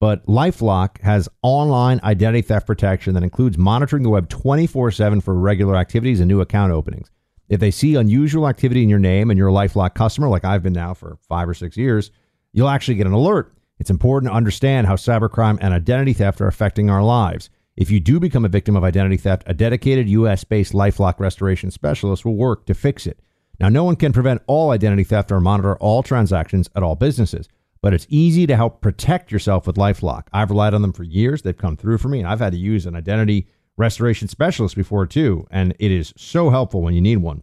But 0.00 0.26
Lifelock 0.26 1.00
has 1.02 1.28
online 1.42 2.00
identity 2.02 2.42
theft 2.42 2.66
protection 2.66 3.14
that 3.14 3.22
includes 3.22 3.56
monitoring 3.56 4.02
the 4.02 4.08
web 4.08 4.28
24 4.28 4.90
7 4.90 5.20
for 5.20 5.34
regular 5.34 5.76
activities 5.76 6.20
and 6.20 6.28
new 6.28 6.40
account 6.40 6.72
openings. 6.72 7.10
If 7.48 7.60
they 7.60 7.70
see 7.70 7.94
unusual 7.94 8.48
activity 8.48 8.82
in 8.82 8.88
your 8.88 8.98
name 8.98 9.30
and 9.30 9.38
you're 9.38 9.50
a 9.50 9.52
Lifelock 9.52 9.94
customer, 9.94 10.28
like 10.28 10.44
I've 10.44 10.62
been 10.62 10.72
now 10.72 10.94
for 10.94 11.18
five 11.28 11.48
or 11.48 11.54
six 11.54 11.76
years, 11.76 12.10
you'll 12.52 12.68
actually 12.68 12.94
get 12.94 13.06
an 13.06 13.12
alert. 13.12 13.52
It's 13.78 13.90
important 13.90 14.30
to 14.30 14.36
understand 14.36 14.86
how 14.86 14.96
cybercrime 14.96 15.58
and 15.60 15.74
identity 15.74 16.14
theft 16.14 16.40
are 16.40 16.46
affecting 16.46 16.88
our 16.88 17.02
lives. 17.02 17.50
If 17.76 17.90
you 17.90 18.00
do 18.00 18.20
become 18.20 18.44
a 18.44 18.50
victim 18.50 18.76
of 18.76 18.84
identity 18.84 19.16
theft, 19.16 19.44
a 19.46 19.54
dedicated 19.54 20.08
US 20.08 20.44
based 20.44 20.72
Lifelock 20.72 21.18
restoration 21.18 21.70
specialist 21.70 22.24
will 22.24 22.36
work 22.36 22.66
to 22.66 22.74
fix 22.74 23.06
it. 23.06 23.18
Now, 23.58 23.68
no 23.68 23.84
one 23.84 23.96
can 23.96 24.12
prevent 24.12 24.42
all 24.46 24.70
identity 24.70 25.04
theft 25.04 25.32
or 25.32 25.40
monitor 25.40 25.76
all 25.76 26.02
transactions 26.02 26.68
at 26.74 26.82
all 26.82 26.96
businesses, 26.96 27.48
but 27.80 27.94
it's 27.94 28.06
easy 28.08 28.46
to 28.46 28.56
help 28.56 28.80
protect 28.80 29.32
yourself 29.32 29.66
with 29.66 29.76
Lifelock. 29.76 30.24
I've 30.32 30.50
relied 30.50 30.74
on 30.74 30.82
them 30.82 30.92
for 30.92 31.04
years. 31.04 31.42
They've 31.42 31.56
come 31.56 31.76
through 31.76 31.98
for 31.98 32.08
me, 32.08 32.18
and 32.18 32.28
I've 32.28 32.40
had 32.40 32.52
to 32.52 32.58
use 32.58 32.86
an 32.86 32.96
identity 32.96 33.48
restoration 33.76 34.28
specialist 34.28 34.76
before 34.76 35.06
too, 35.06 35.46
and 35.50 35.74
it 35.78 35.90
is 35.90 36.12
so 36.16 36.50
helpful 36.50 36.82
when 36.82 36.94
you 36.94 37.00
need 37.00 37.18
one. 37.18 37.42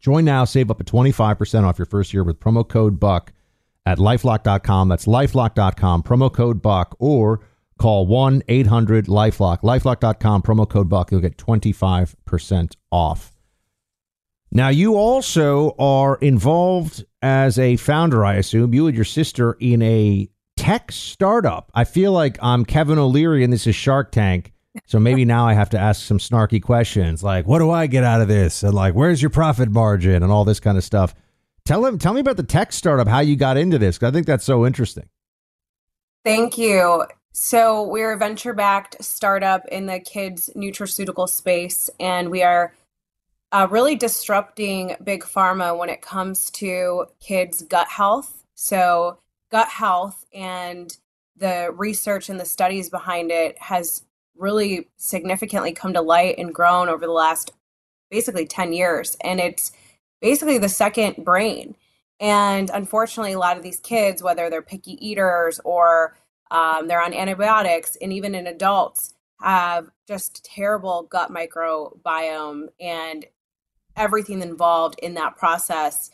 Join 0.00 0.24
now, 0.24 0.44
save 0.44 0.70
up 0.70 0.78
to 0.78 0.84
25% 0.84 1.64
off 1.64 1.78
your 1.78 1.86
first 1.86 2.12
year 2.12 2.24
with 2.24 2.40
promo 2.40 2.68
code 2.68 2.98
BUCK 2.98 3.32
at 3.86 3.98
lifelock.com. 3.98 4.88
That's 4.88 5.06
lifelock.com, 5.06 6.02
promo 6.02 6.32
code 6.32 6.60
BUCK, 6.60 6.96
or 6.98 7.40
call 7.82 8.06
1 8.06 8.44
800 8.48 9.06
Lifelock. 9.06 9.60
Lifelock.com, 9.60 10.42
promo 10.42 10.68
code 10.68 10.88
BUCK. 10.88 11.10
You'll 11.10 11.20
get 11.20 11.36
25% 11.36 12.76
off. 12.90 13.32
Now, 14.52 14.68
you 14.68 14.96
also 14.96 15.74
are 15.78 16.16
involved 16.16 17.04
as 17.22 17.58
a 17.58 17.76
founder, 17.76 18.24
I 18.24 18.34
assume, 18.34 18.74
you 18.74 18.86
and 18.86 18.94
your 18.94 19.04
sister 19.04 19.56
in 19.60 19.82
a 19.82 20.28
tech 20.56 20.92
startup. 20.92 21.70
I 21.74 21.84
feel 21.84 22.12
like 22.12 22.38
I'm 22.42 22.64
Kevin 22.64 22.98
O'Leary 22.98 23.42
and 23.42 23.52
this 23.52 23.66
is 23.66 23.74
Shark 23.74 24.12
Tank. 24.12 24.52
So 24.86 24.98
maybe 24.98 25.24
now 25.24 25.46
I 25.46 25.54
have 25.54 25.70
to 25.70 25.78
ask 25.78 26.02
some 26.02 26.18
snarky 26.18 26.62
questions 26.62 27.22
like, 27.22 27.46
what 27.46 27.58
do 27.58 27.70
I 27.70 27.86
get 27.86 28.04
out 28.04 28.20
of 28.20 28.28
this? 28.28 28.62
And 28.62 28.74
like, 28.74 28.94
where's 28.94 29.20
your 29.20 29.30
profit 29.30 29.70
margin 29.70 30.22
and 30.22 30.30
all 30.30 30.44
this 30.44 30.60
kind 30.60 30.78
of 30.78 30.84
stuff. 30.84 31.14
Tell 31.64 31.84
him, 31.84 31.98
tell 31.98 32.12
me 32.12 32.20
about 32.20 32.36
the 32.36 32.42
tech 32.42 32.72
startup, 32.72 33.08
how 33.08 33.20
you 33.20 33.36
got 33.36 33.56
into 33.56 33.78
this. 33.78 34.02
I 34.02 34.10
think 34.10 34.26
that's 34.26 34.44
so 34.44 34.66
interesting. 34.66 35.08
Thank 36.24 36.58
you. 36.58 37.04
So, 37.34 37.82
we're 37.82 38.12
a 38.12 38.18
venture 38.18 38.52
backed 38.52 39.02
startup 39.02 39.66
in 39.68 39.86
the 39.86 40.00
kids' 40.00 40.50
nutraceutical 40.54 41.26
space, 41.26 41.88
and 41.98 42.30
we 42.30 42.42
are 42.42 42.74
uh, 43.52 43.68
really 43.70 43.94
disrupting 43.94 44.96
big 45.02 45.24
pharma 45.24 45.76
when 45.76 45.88
it 45.88 46.02
comes 46.02 46.50
to 46.50 47.06
kids' 47.20 47.62
gut 47.62 47.88
health. 47.88 48.44
So, 48.54 49.18
gut 49.50 49.68
health 49.68 50.26
and 50.34 50.94
the 51.34 51.72
research 51.74 52.28
and 52.28 52.38
the 52.38 52.44
studies 52.44 52.90
behind 52.90 53.30
it 53.30 53.58
has 53.62 54.02
really 54.36 54.88
significantly 54.98 55.72
come 55.72 55.94
to 55.94 56.02
light 56.02 56.36
and 56.36 56.54
grown 56.54 56.90
over 56.90 57.06
the 57.06 57.12
last 57.12 57.52
basically 58.10 58.46
10 58.46 58.74
years. 58.74 59.16
And 59.24 59.40
it's 59.40 59.72
basically 60.20 60.58
the 60.58 60.68
second 60.68 61.24
brain. 61.24 61.76
And 62.20 62.70
unfortunately, 62.70 63.32
a 63.32 63.38
lot 63.38 63.56
of 63.56 63.62
these 63.62 63.80
kids, 63.80 64.22
whether 64.22 64.50
they're 64.50 64.62
picky 64.62 65.04
eaters 65.04 65.60
or 65.64 66.14
um, 66.52 66.86
they're 66.86 67.02
on 67.02 67.14
antibiotics, 67.14 67.96
and 68.02 68.12
even 68.12 68.34
in 68.34 68.46
adults, 68.46 69.14
have 69.40 69.88
just 70.06 70.44
terrible 70.44 71.04
gut 71.04 71.30
microbiome 71.30 72.66
and 72.78 73.24
everything 73.96 74.42
involved 74.42 74.98
in 75.02 75.14
that 75.14 75.36
process, 75.36 76.10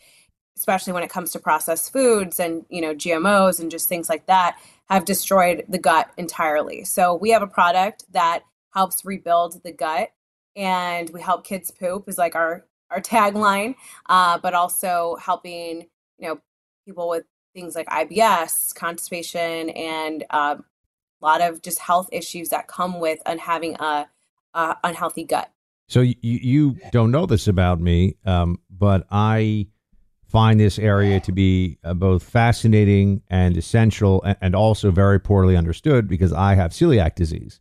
especially 0.57 0.93
when 0.93 1.03
it 1.03 1.11
comes 1.11 1.33
to 1.33 1.41
processed 1.41 1.93
foods 1.93 2.39
and 2.39 2.65
you 2.71 2.81
know 2.81 2.95
GMOs 2.95 3.59
and 3.59 3.69
just 3.71 3.89
things 3.89 4.09
like 4.09 4.27
that, 4.27 4.59
have 4.89 5.05
destroyed 5.05 5.65
the 5.69 5.79
gut 5.79 6.09
entirely. 6.17 6.85
So 6.85 7.15
we 7.15 7.31
have 7.31 7.43
a 7.43 7.49
product 7.49 8.05
that 8.13 8.45
helps 8.73 9.05
rebuild 9.05 9.61
the 9.65 9.73
gut, 9.73 10.13
and 10.55 11.11
we 11.11 11.21
help 11.21 11.45
kids 11.45 11.73
poop 11.73 12.09
is 12.09 12.17
like 12.17 12.37
our 12.37 12.65
our 12.91 13.01
tagline, 13.01 13.75
uh, 14.09 14.39
but 14.39 14.55
also 14.55 15.17
helping 15.21 15.89
you 16.17 16.29
know 16.29 16.41
people 16.87 17.09
with 17.09 17.25
things 17.55 17.75
like 17.75 17.87
IBS, 17.89 18.75
constipation, 18.75 19.71
and 19.71 20.25
uh, 20.31 20.57
a 20.59 21.25
lot 21.25 21.41
of 21.41 21.63
just 21.63 21.79
health 21.79 22.09
issues 22.13 22.51
that 22.51 22.69
come 22.69 23.01
with 23.01 23.21
un- 23.27 23.39
having 23.39 23.77
a, 23.81 24.09
a 24.55 24.77
unhealthy 24.85 25.25
gut. 25.25 25.51
So 25.89 26.01
you, 26.01 26.15
you 26.21 26.77
don't 26.93 27.11
know 27.11 27.27
this 27.27 27.49
about 27.49 27.81
me, 27.81 28.17
um, 28.27 28.59
but 28.71 29.07
I 29.11 29.69
find 30.27 30.61
this 30.61 30.79
area 30.79 31.19
to 31.21 31.33
be 31.33 31.79
uh, 31.83 31.95
both 31.95 32.23
fascinating 32.23 33.23
and 33.29 33.57
essential, 33.57 34.23
and, 34.23 34.37
and 34.43 34.55
also 34.55 34.91
very 34.91 35.19
poorly 35.19 35.57
understood 35.57 36.07
because 36.07 36.33
I 36.33 36.55
have 36.55 36.73
celiac 36.73 37.15
disease. 37.15 37.61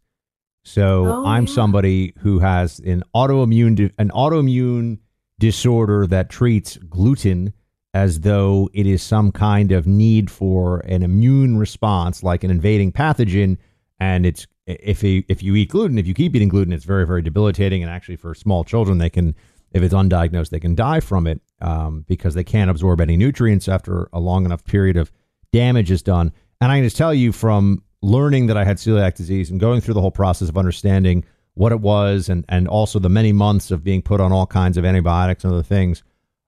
So 0.65 1.05
Oh, 1.05 1.25
I'm 1.25 1.47
yeah. 1.47 1.53
somebody 1.53 2.13
who 2.19 2.39
has 2.39 2.79
an 2.79 3.03
autoimmune 3.15 3.75
di- 3.75 3.91
an 3.97 4.09
autoimmune 4.09 4.99
disorder 5.39 6.05
that 6.07 6.29
treats 6.29 6.75
gluten 6.75 7.53
as 7.97 8.19
though 8.19 8.69
it 8.73 8.85
is 8.85 9.01
some 9.01 9.31
kind 9.31 9.71
of 9.71 9.87
need 9.87 10.29
for 10.29 10.79
an 10.81 11.01
immune 11.01 11.57
response, 11.57 12.21
like 12.21 12.43
an 12.43 12.51
invading 12.51 12.91
pathogen. 12.91 13.57
And 13.99 14.23
it's 14.23 14.45
if 14.67 15.01
you, 15.01 15.23
if 15.27 15.41
you 15.41 15.55
eat 15.55 15.69
gluten, 15.69 15.97
if 15.97 16.05
you 16.05 16.13
keep 16.13 16.35
eating 16.35 16.49
gluten, 16.49 16.73
it's 16.73 16.85
very 16.85 17.07
very 17.07 17.23
debilitating. 17.23 17.81
And 17.81 17.91
actually, 17.91 18.17
for 18.17 18.35
small 18.35 18.63
children, 18.63 18.99
they 18.99 19.09
can 19.09 19.35
if 19.71 19.81
it's 19.81 19.93
undiagnosed, 19.93 20.51
they 20.51 20.59
can 20.59 20.75
die 20.75 20.99
from 20.99 21.25
it 21.25 21.41
um, 21.59 22.05
because 22.07 22.35
they 22.35 22.43
can't 22.43 22.69
absorb 22.69 23.01
any 23.01 23.17
nutrients 23.17 23.67
after 23.67 24.09
a 24.13 24.19
long 24.19 24.45
enough 24.45 24.63
period 24.63 24.95
of 24.95 25.11
damage 25.51 25.89
is 25.89 26.03
done. 26.03 26.31
And 26.61 26.71
I 26.71 26.77
can 26.77 26.83
just 26.85 26.97
tell 26.97 27.13
you 27.13 27.31
from 27.31 27.83
learning 28.01 28.47
that 28.47 28.57
I 28.57 28.63
had 28.63 28.77
celiac 28.77 29.15
disease 29.15 29.49
and 29.49 29.59
going 29.59 29.81
through 29.81 29.95
the 29.95 30.01
whole 30.01 30.11
process 30.11 30.49
of 30.49 30.57
understanding 30.57 31.25
what 31.55 31.71
it 31.71 31.81
was 31.81 32.29
and, 32.29 32.45
and 32.47 32.67
also 32.67 32.99
the 32.99 33.09
many 33.09 33.31
months 33.31 33.71
of 33.71 33.83
being 33.83 34.03
put 34.03 34.21
on 34.21 34.31
all 34.31 34.45
kinds 34.45 34.77
of 34.77 34.85
antibiotics 34.85 35.43
and 35.43 35.51
other 35.51 35.63
things, 35.63 36.03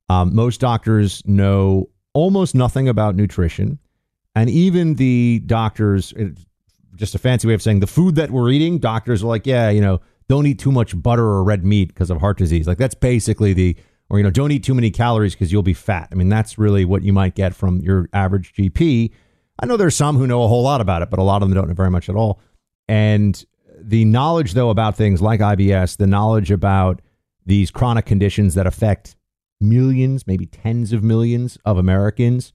um, 0.10 0.34
most 0.36 0.60
doctors 0.60 1.26
know 1.26 1.90
almost 2.14 2.56
nothing 2.56 2.90
about 2.90 3.16
nutrition. 3.16 3.80
And 4.36 4.50
even 4.50 4.96
the 4.96 5.42
doctors, 5.46 6.14
just 6.96 7.16
a 7.16 7.20
fancy 7.20 7.48
way 7.48 7.54
of 7.54 7.62
saying 7.62 7.80
the 7.80 7.88
food 7.88 8.16
that 8.16 8.32
we're 8.32 8.50
eating, 8.50 8.80
doctors 8.80 9.24
are 9.24 9.28
like, 9.28 9.46
yeah, 9.46 9.70
you 9.70 9.82
know, 9.82 10.02
don't 10.28 10.46
eat 10.46 10.60
too 10.60 10.72
much 10.72 11.00
butter 11.02 11.24
or 11.24 11.44
red 11.44 11.66
meat 11.66 11.90
because 11.90 12.10
of 12.10 12.20
heart 12.20 12.38
disease. 12.38 12.68
Like 12.68 12.78
that's 12.78 12.96
basically 12.96 13.54
the, 13.54 13.76
or, 14.10 14.18
you 14.18 14.24
know, 14.24 14.30
don't 14.30 14.52
eat 14.52 14.64
too 14.64 14.74
many 14.74 14.92
calories 14.92 15.34
because 15.34 15.52
you'll 15.52 15.64
be 15.64 15.74
fat. 15.74 16.10
I 16.12 16.16
mean, 16.16 16.30
that's 16.30 16.58
really 16.58 16.86
what 16.86 17.04
you 17.04 17.14
might 17.14 17.36
get 17.36 17.56
from 17.56 17.80
your 17.82 18.10
average 18.14 18.54
GP. 18.54 19.12
I 19.62 19.66
know 19.66 19.78
there's 19.78 19.96
some 19.96 20.18
who 20.18 20.26
know 20.26 20.44
a 20.44 20.48
whole 20.48 20.64
lot 20.64 20.82
about 20.82 21.02
it, 21.02 21.10
but 21.10 21.20
a 21.20 21.24
lot 21.24 21.42
of 21.42 21.50
them 21.50 21.56
don't 21.56 21.68
know 21.68 21.74
very 21.74 21.92
much 21.92 22.10
at 22.10 22.16
all. 22.16 22.40
And 22.88 23.44
the 23.82 24.06
knowledge, 24.06 24.54
though, 24.54 24.70
about 24.70 24.96
things 24.96 25.22
like 25.22 25.42
IBS, 25.42 25.98
the 25.98 26.08
knowledge 26.08 26.50
about 26.50 27.02
these 27.46 27.72
chronic 27.72 28.06
conditions 28.06 28.56
that 28.56 28.68
affect 28.68 29.16
millions, 29.62 30.26
maybe 30.26 30.46
tens 30.46 30.94
of 30.94 31.04
millions 31.04 31.58
of 31.66 31.78
Americans 31.78 32.54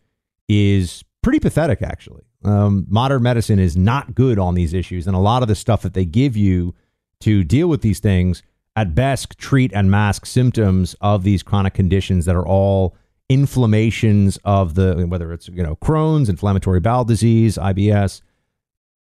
is 0.48 1.04
pretty 1.22 1.40
pathetic, 1.40 1.82
actually. 1.82 2.24
Um, 2.44 2.86
modern 2.88 3.22
medicine 3.22 3.58
is 3.58 3.76
not 3.76 4.14
good 4.14 4.38
on 4.38 4.54
these 4.54 4.74
issues. 4.74 5.06
And 5.06 5.16
a 5.16 5.20
lot 5.20 5.42
of 5.42 5.48
the 5.48 5.54
stuff 5.54 5.82
that 5.82 5.94
they 5.94 6.04
give 6.04 6.36
you 6.36 6.74
to 7.20 7.42
deal 7.42 7.68
with 7.68 7.80
these 7.80 8.00
things 8.00 8.42
at 8.76 8.94
best 8.94 9.38
treat 9.38 9.72
and 9.72 9.90
mask 9.90 10.26
symptoms 10.26 10.94
of 11.00 11.22
these 11.22 11.42
chronic 11.42 11.74
conditions 11.74 12.26
that 12.26 12.36
are 12.36 12.46
all 12.46 12.96
inflammations 13.28 14.38
of 14.44 14.74
the 14.74 15.06
whether 15.08 15.32
it's 15.32 15.48
you 15.48 15.62
know 15.62 15.76
Crohn's, 15.76 16.28
inflammatory 16.28 16.80
bowel 16.80 17.04
disease, 17.04 17.56
IBS. 17.56 18.20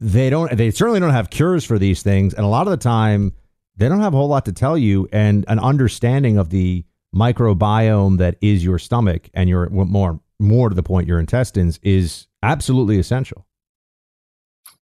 They 0.00 0.30
don't. 0.30 0.56
They 0.56 0.71
certainly 0.71 1.00
don't 1.00 1.11
have 1.11 1.30
cures 1.30 1.64
for 1.64 1.78
these 1.78 2.02
things, 2.02 2.35
and 2.35 2.44
a 2.44 2.49
lot 2.49 2.66
of 2.66 2.71
the 2.71 2.76
time 2.76 3.32
they 3.76 3.88
don't 3.88 4.00
have 4.00 4.14
a 4.14 4.16
whole 4.16 4.28
lot 4.28 4.44
to 4.44 4.52
tell 4.52 4.76
you. 4.76 5.09
And 5.12 5.44
an 5.49 5.59
understanding 5.59 6.38
of 6.38 6.50
the 6.50 6.85
microbiome 7.14 8.19
that 8.19 8.37
is 8.40 8.64
your 8.64 8.78
stomach 8.78 9.28
and 9.35 9.49
your 9.49 9.69
more 9.69 10.21
more 10.38 10.69
to 10.69 10.75
the 10.75 10.83
point 10.83 11.07
your 11.07 11.21
intestines 11.21 11.78
is 11.83 12.26
absolutely 12.42 12.99
essential. 12.99 13.47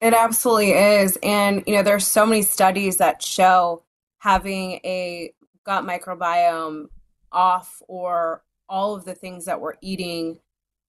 It 0.00 0.12
absolutely 0.12 0.72
is. 0.72 1.18
And, 1.22 1.64
you 1.66 1.74
know, 1.74 1.82
there's 1.82 2.06
so 2.06 2.26
many 2.26 2.42
studies 2.42 2.98
that 2.98 3.22
show 3.22 3.82
having 4.18 4.72
a 4.84 5.32
gut 5.64 5.84
microbiome 5.84 6.88
off 7.32 7.82
or 7.88 8.42
all 8.68 8.94
of 8.94 9.04
the 9.04 9.14
things 9.14 9.46
that 9.46 9.60
we're 9.60 9.74
eating, 9.80 10.38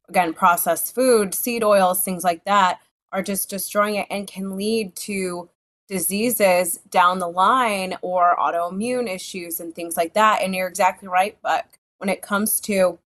again, 0.09 0.33
processed 0.33 0.93
food, 0.93 1.33
seed 1.33 1.63
oils, 1.63 2.03
things 2.03 2.23
like 2.23 2.43
that, 2.45 2.79
are 3.11 3.23
just 3.23 3.49
destroying 3.49 3.95
it 3.95 4.07
and 4.09 4.27
can 4.27 4.57
lead 4.57 4.95
to 4.95 5.49
diseases 5.87 6.79
down 6.89 7.19
the 7.19 7.27
line 7.27 7.97
or 8.01 8.35
autoimmune 8.37 9.13
issues 9.13 9.59
and 9.59 9.73
things 9.73 9.95
like 9.97 10.13
that. 10.13 10.41
And 10.41 10.53
you're 10.53 10.67
exactly 10.67 11.07
right, 11.07 11.41
Buck. 11.41 11.79
When 11.97 12.09
it 12.09 12.21
comes 12.21 12.59
to 12.61 12.99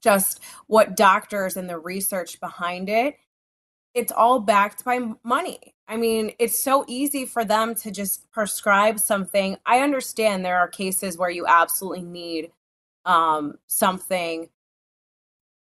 just 0.00 0.40
what 0.66 0.96
doctors 0.96 1.56
and 1.56 1.68
the 1.68 1.78
research 1.78 2.40
behind 2.40 2.88
it, 2.88 3.16
it's 3.94 4.12
all 4.12 4.38
backed 4.38 4.84
by 4.84 5.00
money. 5.24 5.74
I 5.88 5.96
mean, 5.96 6.32
it's 6.38 6.62
so 6.62 6.84
easy 6.86 7.24
for 7.24 7.44
them 7.44 7.74
to 7.76 7.90
just 7.90 8.30
prescribe 8.30 9.00
something. 9.00 9.56
I 9.64 9.80
understand 9.80 10.44
there 10.44 10.58
are 10.58 10.68
cases 10.68 11.16
where 11.16 11.30
you 11.30 11.46
absolutely 11.46 12.02
need 12.02 12.52
um, 13.04 13.58
something 13.66 14.50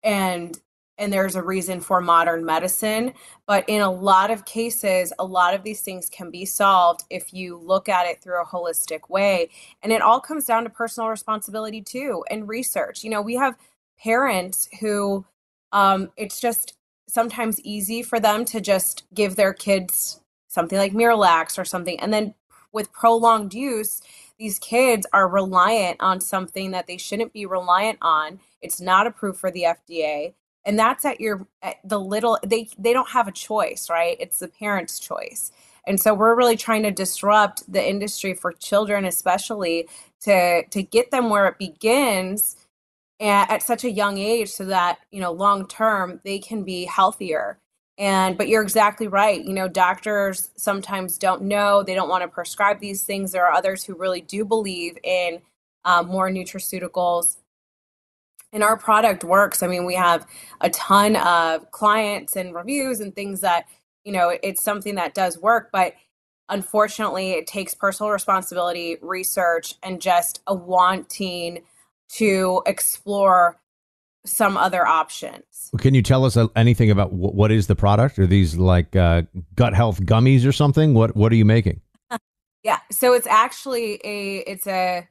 and 0.03 0.59
and 0.97 1.13
there's 1.13 1.35
a 1.35 1.43
reason 1.43 1.79
for 1.79 2.01
modern 2.01 2.45
medicine 2.45 3.13
but 3.45 3.63
in 3.67 3.81
a 3.81 3.91
lot 3.91 4.31
of 4.31 4.45
cases 4.45 5.13
a 5.19 5.25
lot 5.25 5.53
of 5.53 5.63
these 5.63 5.81
things 5.81 6.09
can 6.09 6.31
be 6.31 6.45
solved 6.45 7.03
if 7.09 7.33
you 7.33 7.57
look 7.57 7.89
at 7.89 8.05
it 8.05 8.21
through 8.21 8.41
a 8.41 8.45
holistic 8.45 9.09
way 9.09 9.49
and 9.83 9.91
it 9.91 10.01
all 10.01 10.19
comes 10.19 10.45
down 10.45 10.63
to 10.63 10.69
personal 10.69 11.09
responsibility 11.09 11.81
too 11.81 12.23
and 12.29 12.47
research 12.47 13.03
you 13.03 13.09
know 13.09 13.21
we 13.21 13.35
have 13.35 13.55
parents 13.99 14.69
who 14.79 15.25
um, 15.71 16.11
it's 16.17 16.39
just 16.39 16.75
sometimes 17.07 17.59
easy 17.61 18.03
for 18.03 18.19
them 18.19 18.45
to 18.45 18.61
just 18.61 19.03
give 19.13 19.35
their 19.35 19.53
kids 19.53 20.19
something 20.47 20.77
like 20.77 20.93
Miralax 20.93 21.57
or 21.57 21.65
something. 21.65 21.99
And 21.99 22.13
then 22.13 22.33
with 22.71 22.91
prolonged 22.91 23.53
use, 23.53 24.01
these 24.37 24.59
kids 24.59 25.07
are 25.13 25.27
reliant 25.27 25.97
on 25.99 26.21
something 26.21 26.71
that 26.71 26.87
they 26.87 26.97
shouldn't 26.97 27.33
be 27.33 27.45
reliant 27.45 27.97
on. 28.01 28.39
It's 28.61 28.81
not 28.81 29.07
approved 29.07 29.39
for 29.39 29.51
the 29.51 29.63
FDA. 29.63 30.33
And 30.67 30.79
that's 30.79 31.05
at 31.05 31.21
your 31.21 31.47
at 31.63 31.77
the 31.85 31.99
little 31.99 32.39
they 32.47 32.69
they 32.79 32.93
don't 32.93 33.11
have 33.11 33.29
a 33.29 33.33
choice, 33.33 33.89
right? 33.89 34.17
It's 34.21 34.39
the 34.39 34.49
parents' 34.49 34.99
choice. 34.99 35.53
And 35.87 35.99
so 36.01 36.13
we're 36.13 36.35
really 36.35 36.57
trying 36.57 36.83
to 36.83 36.91
disrupt 36.91 37.71
the 37.73 37.87
industry 37.87 38.35
for 38.35 38.53
children 38.53 39.05
especially 39.05 39.89
to 40.23 40.65
to 40.67 40.83
get 40.83 41.11
them 41.11 41.31
where 41.31 41.47
it 41.47 41.59
begins 41.59 42.57
at, 43.21 43.51
at 43.51 43.63
such 43.63 43.85
a 43.85 43.91
young 43.91 44.19
age 44.19 44.49
so 44.51 44.65
that 44.65 44.99
you 45.11 45.21
know 45.21 45.33
long 45.33 45.67
term 45.67 46.21
they 46.25 46.39
can 46.39 46.63
be 46.63 46.85
healthier 46.85 47.59
and 47.99 48.37
but 48.37 48.49
you're 48.49 48.63
exactly 48.63 49.07
right 49.09 49.45
you 49.45 49.55
know 49.55 49.69
doctors 49.69 50.51
sometimes 50.57 51.17
don't 51.19 51.43
know 51.43 51.83
they 51.83 51.95
don't 51.95 52.09
want 52.09 52.23
to 52.23 52.29
prescribe 52.29 52.79
these 52.81 53.03
things 53.03 53.33
there 53.33 53.47
are 53.47 53.53
others 53.53 53.85
who 53.85 53.95
really 53.95 54.21
do 54.21 54.45
believe 54.45 54.99
in 55.03 55.41
um, 55.85 56.07
more 56.07 56.29
nutraceuticals 56.29 57.37
and 58.57 58.63
our 58.63 58.75
product 58.75 59.23
works 59.23 59.61
i 59.61 59.67
mean 59.67 59.85
we 59.85 59.93
have 59.93 60.25
a 60.61 60.69
ton 60.71 61.15
of 61.17 61.69
clients 61.69 62.35
and 62.35 62.55
reviews 62.55 62.99
and 62.99 63.13
things 63.13 63.41
that 63.41 63.67
you 64.03 64.11
know 64.11 64.35
it's 64.41 64.63
something 64.63 64.95
that 64.95 65.13
does 65.13 65.37
work 65.37 65.69
but 65.71 65.93
unfortunately 66.49 67.33
it 67.33 67.45
takes 67.45 67.75
personal 67.75 68.11
responsibility 68.11 68.97
research 69.03 69.75
and 69.83 70.01
just 70.01 70.41
a 70.47 70.55
wanting 70.55 71.61
to 72.09 72.63
explore 72.65 73.59
some 74.25 74.57
other 74.57 74.85
options. 74.87 75.71
Can 75.77 75.93
you 75.93 76.01
tell 76.01 76.25
us 76.25 76.35
uh, 76.35 76.47
anything 76.55 76.89
about 76.89 77.13
what 77.13 77.51
is 77.51 77.67
the 77.67 77.75
product? 77.75 78.17
Are 78.17 78.25
these 78.25 78.57
like 78.57 78.95
uh, 78.95 79.21
gut 79.53 79.75
health 79.75 80.01
gummies 80.01 80.47
or 80.47 80.51
something? 80.51 80.95
What 80.95 81.15
What 81.15 81.31
are 81.31 81.35
you 81.35 81.45
making? 81.45 81.81
yeah, 82.63 82.79
so 82.91 83.13
it's 83.13 83.27
actually 83.27 84.01
a 84.03 84.37
it's 84.39 84.65
a 84.65 85.07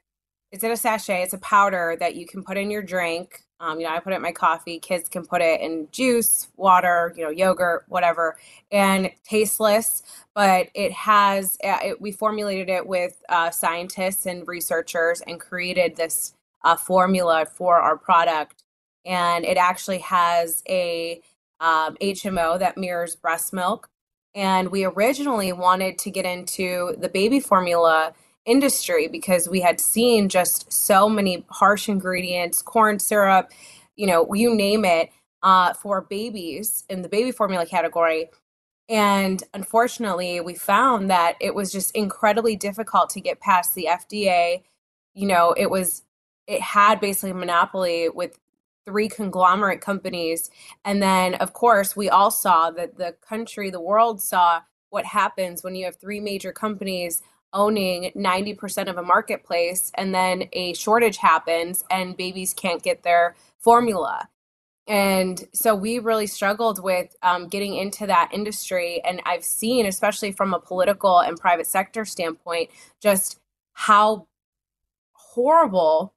it's 0.57 0.65
in 0.65 0.71
a 0.71 0.77
sachet. 0.77 1.23
It's 1.23 1.35
a 1.35 1.39
powder 1.39 1.97
that 2.01 2.17
you 2.17 2.27
can 2.27 2.43
put 2.43 2.57
in 2.57 2.71
your 2.71 2.83
drink. 2.83 3.43
Um, 3.61 3.79
you 3.79 3.87
know, 3.87 3.95
I 3.95 4.01
put 4.01 4.13
it 4.13 4.17
in 4.17 4.23
my 4.23 4.33
coffee. 4.33 4.79
Kids 4.79 5.09
can 5.09 5.25
put 5.25 5.41
it 5.41 5.61
in 5.61 5.89
juice, 5.93 6.49
water, 6.57 7.15
you 7.17 7.25
know, 7.25 7.31
yogurt, 7.31 7.85
whatever, 7.89 8.37
and 8.73 9.11
tasteless. 9.23 10.03
But 10.35 10.69
it 10.75 10.93
has. 10.93 11.57
Uh, 11.63 11.79
it, 11.83 12.01
we 12.01 12.11
formulated 12.11 12.69
it 12.69 12.87
with 12.87 13.23
uh, 13.29 13.51
scientists 13.51 14.27
and 14.27 14.49
researchers 14.49 15.21
and 15.27 15.39
created 15.39 15.97
this 15.97 16.35
uh, 16.65 16.77
formula 16.77 17.47
for 17.47 17.79
our 17.79 17.97
product. 17.97 18.63
And 19.05 19.45
it 19.45 19.57
actually 19.57 19.99
has 19.99 20.63
a 20.69 21.21
um, 21.61 21.97
HMO 22.03 22.59
that 22.59 22.77
mirrors 22.77 23.15
breast 23.15 23.53
milk. 23.53 23.89
And 24.35 24.71
we 24.71 24.85
originally 24.85 25.53
wanted 25.53 25.99
to 26.01 26.11
get 26.11 26.27
into 26.27 26.95
the 26.99 27.09
baby 27.09 27.41
formula 27.41 28.13
industry 28.47 29.09
because 29.09 29.49
we 29.49 29.61
had 29.61 29.81
seen 29.81 30.29
just 30.29 30.73
so 30.73 31.09
many 31.09 31.45
harsh 31.51 31.89
ingredients, 31.89 32.63
corn 32.63 32.99
syrup, 32.99 33.51
you 33.97 34.07
know, 34.07 34.33
you 34.33 34.55
name 34.55 34.85
it, 34.85 35.11
uh, 35.43 35.75
for 35.75 36.01
babies 36.01 36.85
in 36.89 37.03
the 37.03 37.09
baby 37.09 37.33
formula 37.33 37.67
category. 37.67 38.31
And 38.89 39.43
unfortunately, 39.53 40.41
we 40.41 40.55
found 40.55 41.11
that 41.11 41.35
it 41.41 41.55
was 41.55 41.73
just 41.73 41.95
incredibly 41.95 42.57
difficult 42.57 43.11
to 43.11 43.21
get 43.21 43.41
past 43.41 43.75
the 43.75 43.89
FDA. 43.91 44.63
You 45.15 45.27
know, 45.27 45.53
it 45.57 45.71
was 45.71 46.03
it 46.47 46.61
had 46.61 47.01
basically 47.01 47.31
a 47.31 47.35
monopoly 47.35 48.09
with 48.09 48.39
three 48.85 49.09
conglomerate 49.09 49.81
companies. 49.81 50.49
And 50.85 51.03
then, 51.03 51.35
of 51.35 51.53
course, 51.53 51.97
we 51.97 52.09
all 52.09 52.31
saw 52.31 52.71
that 52.71 52.97
the 52.97 53.17
country, 53.21 53.69
the 53.69 53.81
world 53.81 54.23
saw 54.23 54.61
what 54.91 55.05
happens 55.05 55.65
when 55.65 55.75
you 55.75 55.85
have 55.85 55.97
three 55.97 56.21
major 56.21 56.53
companies 56.53 57.21
owning 57.57 58.13
90% 58.15 58.89
of 58.89 58.99
a 58.99 59.03
marketplace 59.03 59.91
and 59.95 60.15
then 60.15 60.45
a 60.53 60.75
shortage 60.75 61.17
happens 61.17 61.83
and 61.91 62.17
babies 62.17 62.55
can't 62.55 62.83
get 62.83 63.03
their 63.03 63.35
formula. 63.59 64.29
And 64.87 65.49
so 65.53 65.75
we 65.75 65.99
really 65.99 66.29
struggled 66.29 66.81
with 66.81 67.17
um, 67.23 67.49
getting 67.49 67.75
into 67.75 68.07
that 68.07 68.31
industry. 68.33 69.03
And 69.05 69.21
I've 69.27 69.45
seen, 69.45 69.87
especially 69.87 70.31
from 70.31 70.55
a 70.55 70.61
political 70.61 71.19
and 71.19 71.37
private 71.37 71.67
sector 71.67 72.05
standpoint, 72.05 72.71
just 73.03 73.41
how 73.73 74.29
horrible 75.13 76.15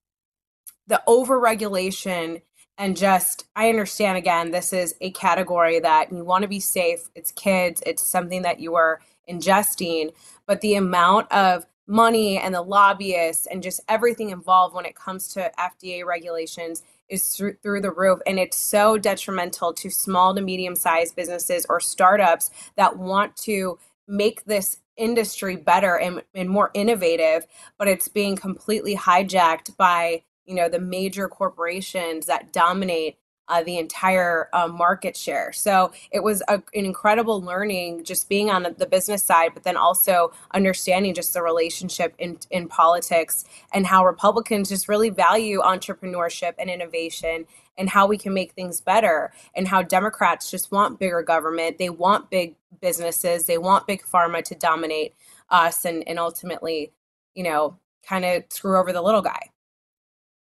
the 0.85 1.01
overregulation 1.07 2.41
and 2.77 2.95
just 2.95 3.45
I 3.55 3.69
understand 3.69 4.17
again 4.17 4.51
this 4.51 4.71
is 4.71 4.95
a 5.01 5.11
category 5.11 5.79
that 5.81 6.11
you 6.11 6.23
want 6.23 6.43
to 6.43 6.47
be 6.47 6.61
safe. 6.61 7.09
It's 7.13 7.31
kids, 7.31 7.83
it's 7.85 8.03
something 8.03 8.43
that 8.43 8.59
you 8.59 8.75
are 8.75 9.01
ingesting, 9.29 10.11
but 10.49 10.61
the 10.61 10.73
amount 10.73 11.31
of 11.31 11.67
money 11.85 12.39
and 12.39 12.55
the 12.55 12.61
lobbyists 12.63 13.45
and 13.45 13.61
just 13.61 13.79
everything 13.87 14.31
involved 14.31 14.73
when 14.73 14.83
it 14.83 14.95
comes 14.95 15.27
to 15.27 15.51
FDA 15.59 16.03
regulations 16.03 16.81
is 17.07 17.35
through, 17.35 17.53
through 17.61 17.81
the 17.81 17.91
roof. 17.91 18.19
And 18.25 18.39
it's 18.39 18.57
so 18.57 18.97
detrimental 18.97 19.73
to 19.73 19.91
small 19.91 20.33
to 20.33 20.41
medium 20.41 20.75
sized 20.75 21.15
businesses 21.15 21.67
or 21.69 21.79
startups 21.79 22.49
that 22.77 22.97
want 22.97 23.37
to 23.37 23.77
make 24.07 24.45
this 24.45 24.79
industry 24.97 25.55
better 25.55 25.99
and, 25.99 26.23
and 26.33 26.49
more 26.49 26.71
innovative 26.73 27.45
but 27.77 27.87
it's 27.87 28.09
being 28.09 28.35
completely 28.35 28.97
hijacked 28.97 29.77
by 29.77 30.21
you 30.45 30.53
know 30.53 30.67
the 30.67 30.79
major 30.79 31.29
corporations 31.29 32.25
that 32.25 32.51
dominate 32.51 33.17
uh, 33.49 33.63
the 33.63 33.77
entire 33.77 34.47
uh, 34.53 34.67
market 34.67 35.17
share. 35.17 35.51
So 35.51 35.91
it 36.11 36.23
was 36.23 36.41
a, 36.47 36.55
an 36.55 36.85
incredible 36.85 37.41
learning 37.41 38.05
just 38.05 38.29
being 38.29 38.49
on 38.49 38.63
the 38.77 38.85
business 38.85 39.23
side, 39.23 39.51
but 39.53 39.63
then 39.63 39.75
also 39.75 40.31
understanding 40.53 41.13
just 41.13 41.33
the 41.33 41.41
relationship 41.41 42.13
in, 42.17 42.37
in 42.49 42.67
politics 42.67 43.43
and 43.73 43.87
how 43.87 44.05
Republicans 44.05 44.69
just 44.69 44.87
really 44.87 45.09
value 45.09 45.59
entrepreneurship 45.61 46.53
and 46.57 46.69
innovation 46.69 47.45
and 47.77 47.89
how 47.89 48.07
we 48.07 48.17
can 48.17 48.33
make 48.33 48.51
things 48.51 48.81
better, 48.81 49.31
and 49.55 49.65
how 49.65 49.81
Democrats 49.81 50.51
just 50.51 50.69
want 50.69 50.99
bigger 50.99 51.21
government. 51.21 51.77
They 51.77 51.89
want 51.89 52.29
big 52.29 52.55
businesses, 52.81 53.45
they 53.45 53.57
want 53.57 53.87
big 53.87 54.01
pharma 54.03 54.43
to 54.43 54.55
dominate 54.55 55.15
us 55.49 55.85
and, 55.85 56.05
and 56.05 56.19
ultimately, 56.19 56.91
you 57.35 57.43
know, 57.43 57.77
kind 58.05 58.25
of 58.25 58.43
screw 58.49 58.77
over 58.77 58.91
the 58.91 59.01
little 59.01 59.21
guy. 59.21 59.49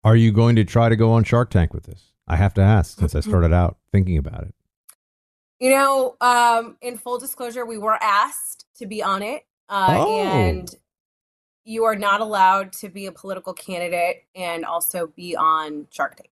Are 0.03 0.17
you 0.17 0.33
going 0.33 0.57
to 0.57 0.65
try 0.65 0.89
to 0.89 0.97
go 0.97 1.13
on 1.13 1.25
Shark 1.25 1.51
Tank 1.51 1.75
with 1.75 1.85
this? 1.85 2.10
I 2.31 2.37
have 2.37 2.55
to 2.55 2.61
ask 2.61 2.97
since 2.97 3.17
I 3.17 3.21
started 3.21 3.53
out 3.53 3.79
thinking 3.93 4.17
about 4.17 4.45
it. 4.45 4.55
You 5.59 5.71
know, 5.71 6.17
um, 6.21 6.77
in 6.81 6.97
full 6.97 7.19
disclosure, 7.19 7.67
we 7.67 7.77
were 7.77 7.99
asked 8.01 8.67
to 8.79 8.87
be 8.87 9.03
on 9.03 9.23
it, 9.23 9.43
uh, 9.69 9.97
oh. 9.99 10.23
and 10.23 10.75
you 11.65 11.85
are 11.85 11.97
not 11.97 12.21
allowed 12.21 12.73
to 12.75 12.89
be 12.89 13.07
a 13.07 13.13
political 13.13 13.53
candidate 13.53 14.25
and 14.35 14.65
also 14.65 15.09
be 15.09 15.35
on 15.37 15.89
Shark 15.91 16.17
Tank. 16.17 16.31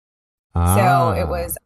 Ah. 0.54 0.74
So 0.76 1.20
it 1.20 1.24
ah. 1.24 1.30
was 1.30 1.56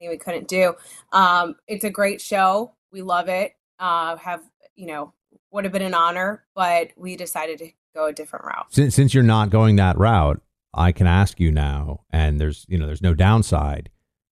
we 0.00 0.16
couldn't 0.18 0.48
do. 0.48 0.74
Um, 1.12 1.54
it's 1.68 1.84
a 1.84 1.90
great 1.90 2.20
show. 2.20 2.72
We 2.90 3.02
love 3.02 3.28
it. 3.28 3.54
Uh, 3.78 4.16
have 4.16 4.42
you 4.74 4.86
know 4.86 5.14
would 5.52 5.64
have 5.64 5.72
been 5.72 5.82
an 5.82 5.94
honor, 5.94 6.44
but 6.54 6.90
we 6.96 7.16
decided 7.16 7.58
to 7.58 7.70
go 7.94 8.06
a 8.06 8.12
different 8.12 8.44
route. 8.44 8.66
Since 8.70 8.96
since 8.96 9.14
you're 9.14 9.22
not 9.22 9.50
going 9.50 9.76
that 9.76 9.96
route, 9.96 10.42
I 10.72 10.92
can 10.92 11.06
ask 11.06 11.40
you 11.40 11.50
now, 11.50 12.04
and 12.10 12.40
there's 12.40 12.66
you 12.68 12.78
know 12.78 12.86
there's 12.86 13.02
no 13.02 13.14
downside. 13.14 13.90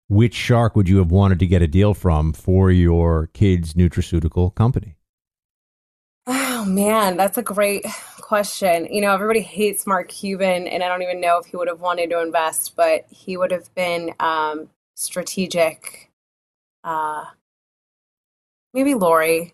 Which 0.07 0.35
shark 0.35 0.75
would 0.75 0.87
you 0.87 0.97
have 0.97 1.09
wanted 1.09 1.39
to 1.39 1.47
get 1.47 1.61
a 1.61 1.67
deal 1.67 1.93
from 1.93 2.33
for 2.33 2.69
your 2.69 3.27
kids' 3.33 3.73
nutraceutical 3.73 4.53
company? 4.53 4.97
Oh 6.27 6.65
man, 6.65 7.17
that's 7.17 7.37
a 7.37 7.43
great 7.43 7.85
question. 8.21 8.87
You 8.91 9.01
know, 9.01 9.13
everybody 9.13 9.41
hates 9.41 9.87
Mark 9.87 10.09
Cuban, 10.09 10.67
and 10.67 10.83
I 10.83 10.87
don't 10.87 11.01
even 11.01 11.21
know 11.21 11.37
if 11.37 11.45
he 11.45 11.57
would 11.57 11.67
have 11.67 11.79
wanted 11.79 12.09
to 12.09 12.21
invest, 12.21 12.75
but 12.75 13.05
he 13.09 13.37
would 13.37 13.51
have 13.51 13.73
been 13.75 14.13
um, 14.19 14.69
strategic. 14.95 16.11
Uh, 16.83 17.25
maybe 18.73 18.93
Lori. 18.93 19.53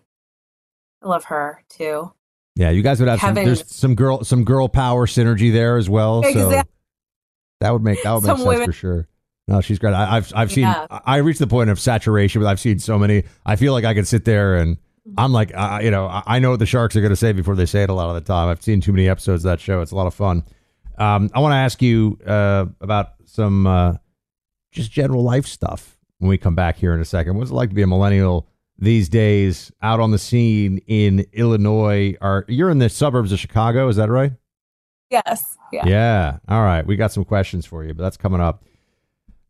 I 1.02 1.08
love 1.08 1.24
her 1.24 1.62
too. 1.68 2.12
Yeah, 2.56 2.70
you 2.70 2.82
guys 2.82 3.00
would 3.00 3.08
have 3.08 3.20
some, 3.20 3.34
there's 3.34 3.74
some 3.74 3.94
girl 3.94 4.24
some 4.24 4.44
girl 4.44 4.68
power 4.68 5.06
synergy 5.06 5.52
there 5.52 5.78
as 5.78 5.88
well. 5.88 6.20
Exactly. 6.20 6.62
That 7.62 7.72
would 7.72 7.82
make 7.82 8.02
that 8.02 8.12
would 8.12 8.24
make 8.24 8.36
sense 8.36 8.46
women. 8.46 8.66
for 8.66 8.72
sure. 8.72 9.08
No, 9.48 9.60
she's 9.60 9.78
great. 9.78 9.94
I, 9.94 10.14
have 10.14 10.32
I've 10.34 10.52
seen. 10.52 10.64
Yeah. 10.64 10.86
I 10.90 11.16
reached 11.16 11.38
the 11.38 11.46
point 11.46 11.70
of 11.70 11.78
saturation, 11.78 12.42
but 12.42 12.48
I've 12.48 12.60
seen 12.60 12.78
so 12.78 12.98
many. 12.98 13.24
I 13.44 13.56
feel 13.56 13.72
like 13.72 13.84
I 13.84 13.94
could 13.94 14.06
sit 14.06 14.24
there 14.24 14.56
and 14.56 14.76
I'm 15.16 15.32
like, 15.32 15.52
uh, 15.54 15.80
you 15.82 15.90
know, 15.90 16.08
I 16.26 16.38
know 16.38 16.50
what 16.50 16.58
the 16.58 16.66
sharks 16.66 16.94
are 16.96 17.00
going 17.00 17.10
to 17.10 17.16
say 17.16 17.32
before 17.32 17.56
they 17.56 17.66
say 17.66 17.82
it. 17.82 17.90
A 17.90 17.92
lot 17.92 18.08
of 18.08 18.14
the 18.14 18.20
time, 18.20 18.48
I've 18.48 18.62
seen 18.62 18.80
too 18.80 18.92
many 18.92 19.08
episodes 19.08 19.44
of 19.44 19.50
that 19.50 19.60
show. 19.60 19.80
It's 19.80 19.90
a 19.90 19.96
lot 19.96 20.06
of 20.06 20.14
fun. 20.14 20.44
Um, 20.98 21.30
I 21.34 21.40
want 21.40 21.52
to 21.52 21.56
ask 21.56 21.82
you 21.82 22.18
uh, 22.26 22.66
about 22.80 23.14
some 23.24 23.66
uh, 23.66 23.94
just 24.70 24.92
general 24.92 25.22
life 25.22 25.46
stuff 25.46 25.98
when 26.18 26.28
we 26.28 26.38
come 26.38 26.54
back 26.54 26.76
here 26.76 26.94
in 26.94 27.00
a 27.00 27.04
second. 27.04 27.36
What's 27.36 27.50
it 27.50 27.54
like 27.54 27.68
to 27.70 27.74
be 27.74 27.82
a 27.82 27.86
millennial 27.86 28.48
these 28.78 29.08
days 29.08 29.72
out 29.82 30.00
on 30.00 30.10
the 30.10 30.18
scene 30.18 30.78
in 30.86 31.26
Illinois? 31.32 32.16
Are 32.20 32.44
you're 32.48 32.70
in 32.70 32.78
the 32.78 32.88
suburbs 32.88 33.32
of 33.32 33.38
Chicago? 33.40 33.88
Is 33.88 33.96
that 33.96 34.08
right? 34.08 34.32
Yes. 35.12 35.58
Yeah. 35.72 35.86
Yeah. 35.86 36.38
All 36.48 36.62
right. 36.62 36.86
We 36.86 36.96
got 36.96 37.12
some 37.12 37.24
questions 37.24 37.66
for 37.66 37.84
you, 37.84 37.94
but 37.94 38.02
that's 38.02 38.16
coming 38.16 38.40
up. 38.40 38.64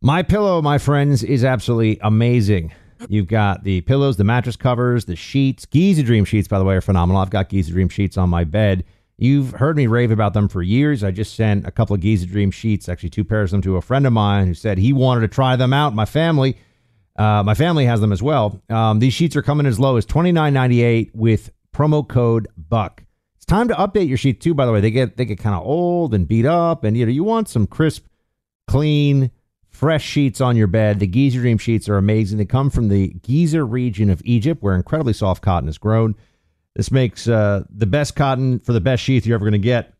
My 0.00 0.22
pillow, 0.22 0.60
my 0.60 0.78
friends, 0.78 1.22
is 1.22 1.44
absolutely 1.44 1.98
amazing. 2.02 2.74
You've 3.08 3.28
got 3.28 3.64
the 3.64 3.80
pillows, 3.82 4.16
the 4.16 4.24
mattress 4.24 4.56
covers, 4.56 5.04
the 5.04 5.16
sheets. 5.16 5.64
Giza 5.66 6.02
Dream 6.02 6.24
sheets, 6.24 6.48
by 6.48 6.58
the 6.58 6.64
way, 6.64 6.74
are 6.74 6.80
phenomenal. 6.80 7.22
I've 7.22 7.30
got 7.30 7.48
Giza 7.48 7.70
Dream 7.72 7.88
sheets 7.88 8.16
on 8.16 8.28
my 8.28 8.44
bed. 8.44 8.84
You've 9.18 9.52
heard 9.52 9.76
me 9.76 9.86
rave 9.86 10.10
about 10.10 10.34
them 10.34 10.48
for 10.48 10.62
years. 10.62 11.04
I 11.04 11.12
just 11.12 11.34
sent 11.36 11.66
a 11.66 11.70
couple 11.70 11.94
of 11.94 12.00
Giza 12.00 12.26
Dream 12.26 12.50
sheets, 12.50 12.88
actually 12.88 13.10
two 13.10 13.24
pairs 13.24 13.52
of 13.52 13.58
them, 13.58 13.62
to 13.62 13.76
a 13.76 13.82
friend 13.82 14.06
of 14.06 14.12
mine 14.12 14.46
who 14.48 14.54
said 14.54 14.78
he 14.78 14.92
wanted 14.92 15.20
to 15.20 15.28
try 15.28 15.54
them 15.54 15.72
out. 15.72 15.94
My 15.94 16.04
family, 16.04 16.56
uh, 17.16 17.42
my 17.44 17.54
family 17.54 17.86
has 17.86 18.00
them 18.00 18.10
as 18.12 18.22
well. 18.22 18.60
Um, 18.68 18.98
these 18.98 19.14
sheets 19.14 19.36
are 19.36 19.42
coming 19.42 19.66
as 19.66 19.78
low 19.78 19.96
as 19.96 20.04
twenty 20.04 20.32
nine 20.32 20.52
ninety 20.54 20.82
eight 20.82 21.10
with 21.14 21.50
promo 21.72 22.06
code 22.06 22.48
Buck. 22.56 23.04
It's 23.42 23.46
time 23.48 23.66
to 23.66 23.74
update 23.74 24.06
your 24.06 24.18
sheet 24.18 24.40
too. 24.40 24.54
By 24.54 24.66
the 24.66 24.72
way, 24.72 24.80
they 24.80 24.92
get 24.92 25.16
they 25.16 25.24
get 25.24 25.40
kind 25.40 25.56
of 25.56 25.66
old 25.66 26.14
and 26.14 26.28
beat 26.28 26.46
up, 26.46 26.84
and 26.84 26.96
you 26.96 27.04
know 27.04 27.10
you 27.10 27.24
want 27.24 27.48
some 27.48 27.66
crisp, 27.66 28.06
clean, 28.68 29.32
fresh 29.68 30.04
sheets 30.04 30.40
on 30.40 30.56
your 30.56 30.68
bed. 30.68 31.00
The 31.00 31.08
Giza 31.08 31.40
Dream 31.40 31.58
sheets 31.58 31.88
are 31.88 31.96
amazing. 31.96 32.38
They 32.38 32.44
come 32.44 32.70
from 32.70 32.88
the 32.88 33.08
Giza 33.08 33.64
region 33.64 34.10
of 34.10 34.22
Egypt, 34.24 34.62
where 34.62 34.76
incredibly 34.76 35.12
soft 35.12 35.42
cotton 35.42 35.68
is 35.68 35.76
grown. 35.76 36.14
This 36.76 36.92
makes 36.92 37.26
uh, 37.26 37.64
the 37.68 37.84
best 37.84 38.14
cotton 38.14 38.60
for 38.60 38.72
the 38.72 38.80
best 38.80 39.02
sheets 39.02 39.26
you're 39.26 39.34
ever 39.34 39.44
going 39.44 39.52
to 39.52 39.58
get. 39.58 39.92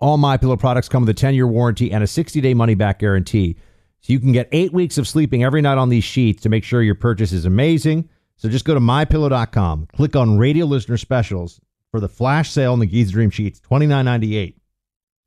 All 0.00 0.16
my 0.16 0.36
pillow 0.36 0.56
products 0.56 0.88
come 0.88 1.04
with 1.04 1.10
a 1.10 1.14
10 1.14 1.34
year 1.34 1.46
warranty 1.46 1.92
and 1.92 2.02
a 2.02 2.08
60 2.08 2.40
day 2.40 2.52
money 2.52 2.74
back 2.74 2.98
guarantee. 2.98 3.58
So 4.00 4.12
you 4.12 4.18
can 4.18 4.32
get 4.32 4.48
eight 4.50 4.72
weeks 4.72 4.98
of 4.98 5.06
sleeping 5.06 5.44
every 5.44 5.62
night 5.62 5.78
on 5.78 5.88
these 5.88 6.02
sheets 6.02 6.42
to 6.42 6.48
make 6.48 6.64
sure 6.64 6.82
your 6.82 6.96
purchase 6.96 7.30
is 7.30 7.44
amazing. 7.44 8.08
So 8.38 8.48
just 8.48 8.64
go 8.64 8.74
to 8.74 8.80
mypillow.com, 8.80 9.86
click 9.94 10.16
on 10.16 10.36
radio 10.36 10.66
listener 10.66 10.96
specials, 10.96 11.60
for 11.90 12.00
the 12.00 12.08
flash 12.08 12.50
sale 12.50 12.72
on 12.72 12.78
the 12.78 12.86
Giza 12.86 13.12
Dream 13.12 13.30
Sheets, 13.30 13.60
twenty 13.60 13.86
nine 13.86 14.04
ninety 14.04 14.36
eight, 14.36 14.58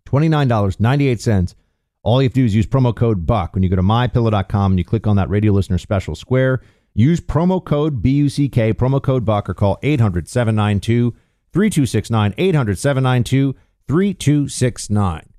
twenty 0.05 0.29
nine 0.29 0.47
dollars 0.47 0.79
ninety 0.79 1.07
eight 1.07 1.21
cents. 1.21 1.55
All 2.01 2.21
you 2.21 2.27
have 2.27 2.33
to 2.33 2.41
do 2.41 2.45
is 2.45 2.55
use 2.55 2.65
promo 2.65 2.95
code 2.95 3.25
Buck 3.25 3.53
when 3.53 3.63
you 3.63 3.69
go 3.69 3.75
to 3.75 3.81
mypillow.com 3.81 4.71
and 4.71 4.79
you 4.79 4.85
click 4.85 5.05
on 5.05 5.17
that 5.17 5.29
radio 5.29 5.51
listener 5.51 5.77
special 5.77 6.15
square. 6.15 6.61
Use 6.93 7.19
promo 7.19 7.63
code 7.63 8.01
B 8.01 8.11
U 8.11 8.29
C 8.29 8.49
K, 8.49 8.73
promo 8.73 9.01
code 9.01 9.25
Buck, 9.25 9.49
or 9.49 9.53
call 9.53 9.77
800 9.83 10.27
792 10.27 11.15
3269. 11.51 12.33
800 12.37 12.77
792 12.77 13.55
3269. 13.87 15.29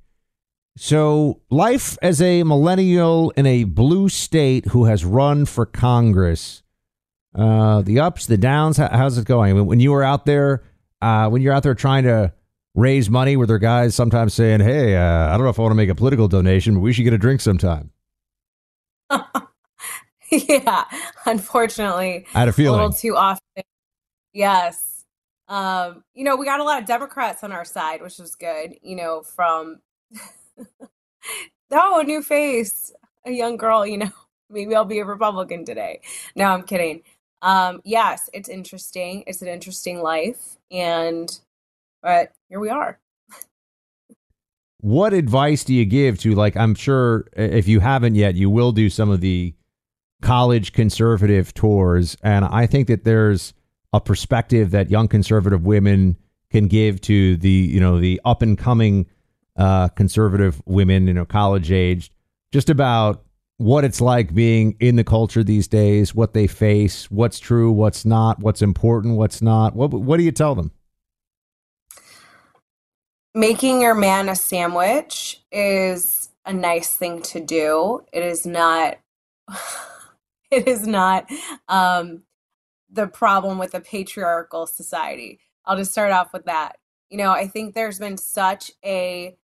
So, 0.76 1.40
life 1.50 1.98
as 2.00 2.22
a 2.22 2.42
millennial 2.42 3.30
in 3.36 3.44
a 3.44 3.64
blue 3.64 4.08
state 4.08 4.66
who 4.66 4.84
has 4.84 5.04
run 5.04 5.44
for 5.44 5.66
Congress, 5.66 6.62
uh, 7.34 7.82
the 7.82 8.00
ups, 8.00 8.26
the 8.26 8.38
downs, 8.38 8.76
how, 8.76 8.88
how's 8.88 9.18
it 9.18 9.26
going? 9.26 9.50
I 9.50 9.54
mean, 9.54 9.66
when 9.66 9.80
you 9.80 9.92
were 9.92 10.02
out 10.02 10.26
there 10.26 10.62
uh, 11.00 11.28
when 11.28 11.42
you're 11.42 11.52
out 11.52 11.62
there 11.62 11.74
trying 11.74 12.04
to 12.04 12.32
raise 12.74 13.10
money, 13.10 13.36
where 13.36 13.46
there 13.46 13.56
are 13.56 13.60
guys 13.60 13.94
sometimes 13.94 14.34
saying, 14.34 14.60
"Hey, 14.60 14.96
uh, 14.96 15.28
I 15.28 15.32
don't 15.32 15.42
know 15.44 15.50
if 15.50 15.58
I 15.58 15.62
want 15.62 15.72
to 15.72 15.76
make 15.76 15.88
a 15.88 15.94
political 15.94 16.28
donation, 16.28 16.74
but 16.74 16.80
we 16.80 16.92
should 16.92 17.04
get 17.04 17.12
a 17.12 17.18
drink 17.18 17.40
sometime." 17.40 17.90
yeah, 20.30 20.84
unfortunately, 21.26 22.26
I 22.34 22.38
had 22.40 22.48
a 22.48 22.52
feeling 22.52 22.80
a 22.80 22.82
little 22.84 22.96
too 22.96 23.16
often. 23.16 23.62
Yes, 24.32 25.04
um, 25.48 26.04
you 26.14 26.24
know, 26.24 26.36
we 26.36 26.46
got 26.46 26.60
a 26.60 26.64
lot 26.64 26.80
of 26.80 26.86
Democrats 26.86 27.42
on 27.42 27.52
our 27.52 27.64
side, 27.64 28.02
which 28.02 28.20
is 28.20 28.36
good. 28.36 28.76
You 28.82 28.96
know, 28.96 29.22
from 29.22 29.80
oh, 31.70 32.00
a 32.00 32.04
new 32.04 32.22
face, 32.22 32.92
a 33.26 33.30
young 33.30 33.56
girl. 33.56 33.86
You 33.86 33.98
know, 33.98 34.10
maybe 34.50 34.74
I'll 34.74 34.84
be 34.84 34.98
a 34.98 35.04
Republican 35.04 35.64
today. 35.64 36.00
No, 36.36 36.46
I'm 36.46 36.62
kidding 36.62 37.02
um, 37.42 37.80
yes, 37.84 38.28
it's 38.32 38.48
interesting. 38.48 39.24
It's 39.26 39.42
an 39.42 39.48
interesting 39.48 40.02
life, 40.02 40.56
and 40.70 41.38
but 42.02 42.32
here 42.48 42.60
we 42.60 42.68
are. 42.70 42.98
what 44.80 45.12
advice 45.12 45.64
do 45.64 45.74
you 45.74 45.84
give 45.84 46.18
to 46.20 46.34
like? 46.34 46.56
I'm 46.56 46.74
sure 46.74 47.26
if 47.34 47.68
you 47.68 47.80
haven't 47.80 48.14
yet, 48.14 48.34
you 48.34 48.48
will 48.50 48.72
do 48.72 48.88
some 48.88 49.10
of 49.10 49.20
the 49.20 49.54
college 50.22 50.72
conservative 50.72 51.52
tours, 51.54 52.16
and 52.22 52.44
I 52.44 52.66
think 52.66 52.88
that 52.88 53.04
there's 53.04 53.52
a 53.92 54.00
perspective 54.00 54.70
that 54.70 54.90
young 54.90 55.08
conservative 55.08 55.64
women 55.64 56.16
can 56.50 56.68
give 56.68 57.00
to 57.02 57.36
the 57.36 57.50
you 57.50 57.80
know 57.80 58.00
the 58.00 58.20
up 58.24 58.42
and 58.42 58.56
coming 58.56 59.06
uh, 59.56 59.88
conservative 59.88 60.62
women, 60.66 61.06
you 61.06 61.14
know, 61.14 61.24
college 61.24 61.70
aged, 61.70 62.12
just 62.52 62.70
about 62.70 63.24
what 63.60 63.84
it's 63.84 64.00
like 64.00 64.32
being 64.32 64.74
in 64.80 64.96
the 64.96 65.04
culture 65.04 65.44
these 65.44 65.68
days, 65.68 66.14
what 66.14 66.32
they 66.32 66.46
face, 66.46 67.10
what's 67.10 67.38
true, 67.38 67.70
what's 67.70 68.06
not, 68.06 68.40
what's 68.40 68.62
important, 68.62 69.18
what's 69.18 69.42
not. 69.42 69.76
What 69.76 69.90
what 69.90 70.16
do 70.16 70.22
you 70.22 70.32
tell 70.32 70.54
them? 70.54 70.70
Making 73.34 73.82
your 73.82 73.94
man 73.94 74.30
a 74.30 74.34
sandwich 74.34 75.42
is 75.52 76.30
a 76.46 76.54
nice 76.54 76.88
thing 76.88 77.20
to 77.20 77.40
do. 77.40 78.02
It 78.14 78.24
is 78.24 78.46
not. 78.46 78.98
it 80.50 80.66
is 80.66 80.86
not 80.86 81.26
um, 81.68 82.22
the 82.90 83.08
problem 83.08 83.58
with 83.58 83.74
a 83.74 83.80
patriarchal 83.80 84.66
society. 84.66 85.38
I'll 85.66 85.76
just 85.76 85.92
start 85.92 86.12
off 86.12 86.32
with 86.32 86.46
that. 86.46 86.76
You 87.10 87.18
know, 87.18 87.30
I 87.30 87.46
think 87.46 87.74
there's 87.74 87.98
been 87.98 88.16
such 88.16 88.70
a, 88.82 89.36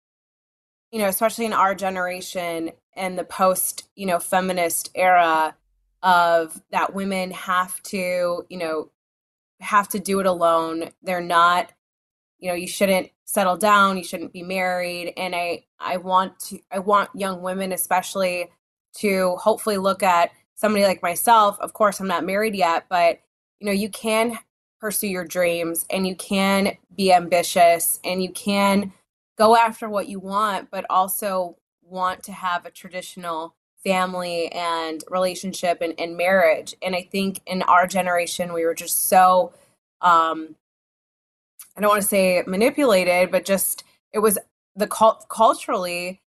you 0.95 1.01
know, 1.01 1.09
especially 1.09 1.43
in 1.43 1.51
our 1.51 1.75
generation 1.75 2.71
and 2.95 3.19
the 3.19 3.25
post, 3.25 3.83
you 3.97 4.05
know, 4.05 4.17
feminist 4.17 4.91
era 4.95 5.53
of 6.01 6.61
that 6.71 6.95
women 6.95 7.31
have 7.31 7.83
to, 7.83 8.45
you 8.47 8.57
know, 8.57 8.89
have 9.59 9.89
to 9.89 9.99
do 9.99 10.21
it 10.21 10.25
alone. 10.25 10.91
They're 11.03 11.19
not, 11.19 11.69
you 12.39 12.47
know, 12.47 12.55
you 12.55 12.69
shouldn't 12.69 13.09
settle 13.25 13.57
down, 13.57 13.97
you 13.97 14.05
shouldn't 14.05 14.31
be 14.31 14.41
married. 14.41 15.11
And 15.17 15.35
I 15.35 15.65
I 15.81 15.97
want 15.97 16.39
to 16.45 16.59
I 16.71 16.79
want 16.79 17.09
young 17.13 17.41
women 17.41 17.73
especially 17.73 18.49
to 18.99 19.35
hopefully 19.35 19.75
look 19.75 20.01
at 20.01 20.31
somebody 20.53 20.85
like 20.85 21.03
myself. 21.03 21.59
Of 21.59 21.73
course, 21.73 21.99
I'm 21.99 22.07
not 22.07 22.25
married 22.25 22.55
yet, 22.55 22.85
but 22.87 23.19
you 23.59 23.65
know, 23.65 23.73
you 23.73 23.89
can 23.89 24.39
pursue 24.79 25.07
your 25.07 25.25
dreams 25.25 25.85
and 25.89 26.07
you 26.07 26.15
can 26.15 26.77
be 26.95 27.11
ambitious 27.11 27.99
and 28.05 28.23
you 28.23 28.31
can 28.31 28.93
go 29.37 29.55
after 29.55 29.89
what 29.89 30.07
you 30.07 30.19
want, 30.19 30.69
but 30.71 30.85
also 30.89 31.57
want 31.81 32.23
to 32.23 32.31
have 32.31 32.65
a 32.65 32.71
traditional 32.71 33.55
family 33.83 34.51
and 34.51 35.03
relationship 35.09 35.79
and, 35.81 35.93
and 35.99 36.17
marriage. 36.17 36.75
And 36.81 36.95
I 36.95 37.07
think 37.11 37.41
in 37.45 37.61
our 37.63 37.85
generation, 37.85 38.53
we 38.53 38.65
were 38.65 38.73
just 38.73 39.07
so, 39.07 39.53
um, 40.01 40.55
I 41.77 41.81
don't 41.81 41.89
want 41.89 42.01
to 42.01 42.07
say 42.07 42.43
manipulated, 42.47 43.31
but 43.31 43.45
just 43.45 43.83
it 44.11 44.19
was 44.19 44.39
the 44.75 44.87
cult- 44.87 45.27
culturally 45.29 46.21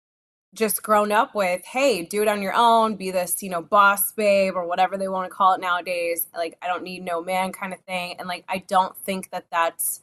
just 0.54 0.82
grown 0.82 1.10
up 1.10 1.34
with, 1.34 1.64
hey, 1.64 2.04
do 2.04 2.22
it 2.22 2.28
on 2.28 2.40
your 2.40 2.54
own, 2.54 2.94
be 2.94 3.10
this, 3.10 3.42
you 3.42 3.50
know, 3.50 3.60
boss 3.60 4.12
babe 4.12 4.54
or 4.54 4.66
whatever 4.66 4.96
they 4.96 5.08
want 5.08 5.28
to 5.28 5.34
call 5.34 5.54
it 5.54 5.60
nowadays. 5.60 6.28
Like, 6.34 6.56
I 6.62 6.68
don't 6.68 6.84
need 6.84 7.04
no 7.04 7.22
man 7.22 7.52
kind 7.52 7.72
of 7.72 7.80
thing. 7.80 8.16
And 8.18 8.28
like, 8.28 8.44
I 8.48 8.58
don't 8.58 8.96
think 8.96 9.30
that 9.30 9.46
that's 9.50 10.02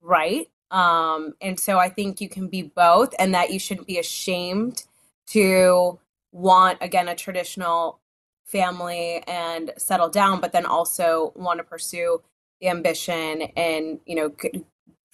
right. 0.00 0.48
Um, 0.70 1.34
and 1.40 1.58
so 1.58 1.78
I 1.78 1.88
think 1.88 2.20
you 2.20 2.28
can 2.28 2.48
be 2.48 2.62
both 2.62 3.14
and 3.18 3.34
that 3.34 3.50
you 3.50 3.58
shouldn't 3.58 3.86
be 3.86 3.98
ashamed 3.98 4.84
to 5.28 5.98
want, 6.32 6.78
again, 6.80 7.08
a 7.08 7.14
traditional 7.14 8.00
family 8.44 9.22
and 9.26 9.72
settle 9.76 10.08
down, 10.08 10.40
but 10.40 10.52
then 10.52 10.66
also 10.66 11.32
want 11.36 11.58
to 11.58 11.64
pursue 11.64 12.22
the 12.60 12.68
ambition 12.68 13.42
and, 13.56 14.00
you 14.06 14.14
know, 14.14 14.32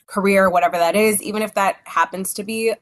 career, 0.07 0.51
whatever 0.51 0.79
that 0.79 0.97
is, 0.97 1.23
even 1.23 1.43
if 1.43 1.55
that 1.55 1.77
happens 1.85 2.35
to 2.35 2.45
be 2.45 2.75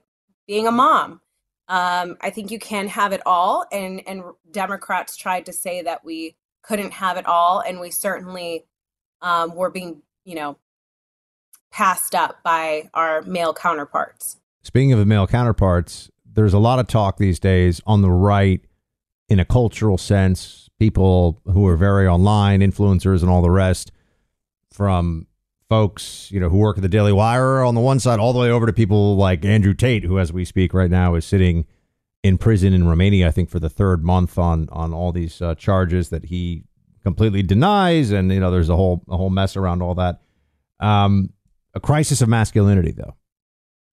being 0.46 0.66
a 0.66 0.72
mom. 0.72 1.20
Um, 1.68 2.16
I 2.20 2.30
think 2.30 2.50
you 2.50 2.58
can 2.58 2.88
have 2.88 3.12
it 3.12 3.22
all, 3.24 3.64
and 3.72 4.02
and 4.06 4.24
Democrats 4.50 5.16
tried 5.16 5.46
to 5.46 5.52
say 5.52 5.80
that 5.82 6.04
we 6.04 6.37
couldn't 6.62 6.92
have 6.92 7.16
it 7.16 7.24
all, 7.24 7.61
and 7.61 7.80
we 7.80 7.90
certainly 7.90 8.66
um, 9.22 9.54
were 9.54 9.70
being, 9.70 10.02
you 10.24 10.35
know, 10.35 10.58
passed 11.72 12.14
up 12.14 12.42
by 12.42 12.88
our 12.94 13.22
male 13.22 13.54
counterparts. 13.54 14.37
Speaking 14.62 14.92
of 14.92 14.98
the 14.98 15.06
male 15.06 15.26
counterparts, 15.26 16.11
there's 16.24 16.54
a 16.54 16.58
lot 16.58 16.78
of 16.78 16.87
talk 16.87 17.16
these 17.16 17.40
days 17.40 17.80
on 17.87 18.02
the 18.02 18.11
right 18.11 18.61
in 19.28 19.40
a 19.40 19.44
cultural 19.44 19.98
sense. 19.98 20.68
People 20.78 21.40
who 21.46 21.66
are 21.66 21.76
very 21.76 22.06
online, 22.06 22.61
influencers, 22.61 23.22
and 23.22 23.30
all 23.30 23.42
the 23.42 23.50
rest, 23.50 23.90
from 24.70 25.26
folks, 25.68 26.30
you 26.30 26.38
know, 26.38 26.48
who 26.48 26.58
work 26.58 26.76
at 26.76 26.82
the 26.82 26.88
Daily 26.88 27.12
Wire 27.12 27.62
on 27.62 27.74
the 27.74 27.80
one 27.80 27.98
side, 27.98 28.18
all 28.18 28.32
the 28.32 28.38
way 28.38 28.50
over 28.50 28.66
to 28.66 28.72
people 28.72 29.16
like 29.16 29.44
Andrew 29.44 29.74
Tate, 29.74 30.04
who, 30.04 30.18
as 30.18 30.32
we 30.32 30.44
speak 30.44 30.74
right 30.74 30.90
now, 30.90 31.14
is 31.14 31.24
sitting 31.24 31.66
in 32.22 32.37
prison 32.38 32.72
in 32.72 32.87
Romania, 32.87 33.28
I 33.28 33.30
think, 33.30 33.48
for 33.48 33.58
the 33.58 33.70
third 33.70 34.04
month 34.04 34.38
on 34.38 34.68
on 34.70 34.92
all 34.92 35.12
these 35.12 35.40
uh, 35.40 35.54
charges 35.54 36.11
that 36.11 36.26
he 36.26 36.64
completely 37.02 37.42
denies, 37.42 38.11
and 38.11 38.30
you 38.32 38.40
know, 38.40 38.50
there's 38.50 38.68
a 38.68 38.76
whole 38.76 39.02
a 39.08 39.16
whole 39.16 39.30
mess 39.30 39.56
around 39.56 39.82
all 39.82 39.94
that. 39.94 40.20
Um, 40.80 41.30
a 41.74 41.80
crisis 41.80 42.20
of 42.20 42.28
masculinity, 42.28 42.92
though. 42.92 43.16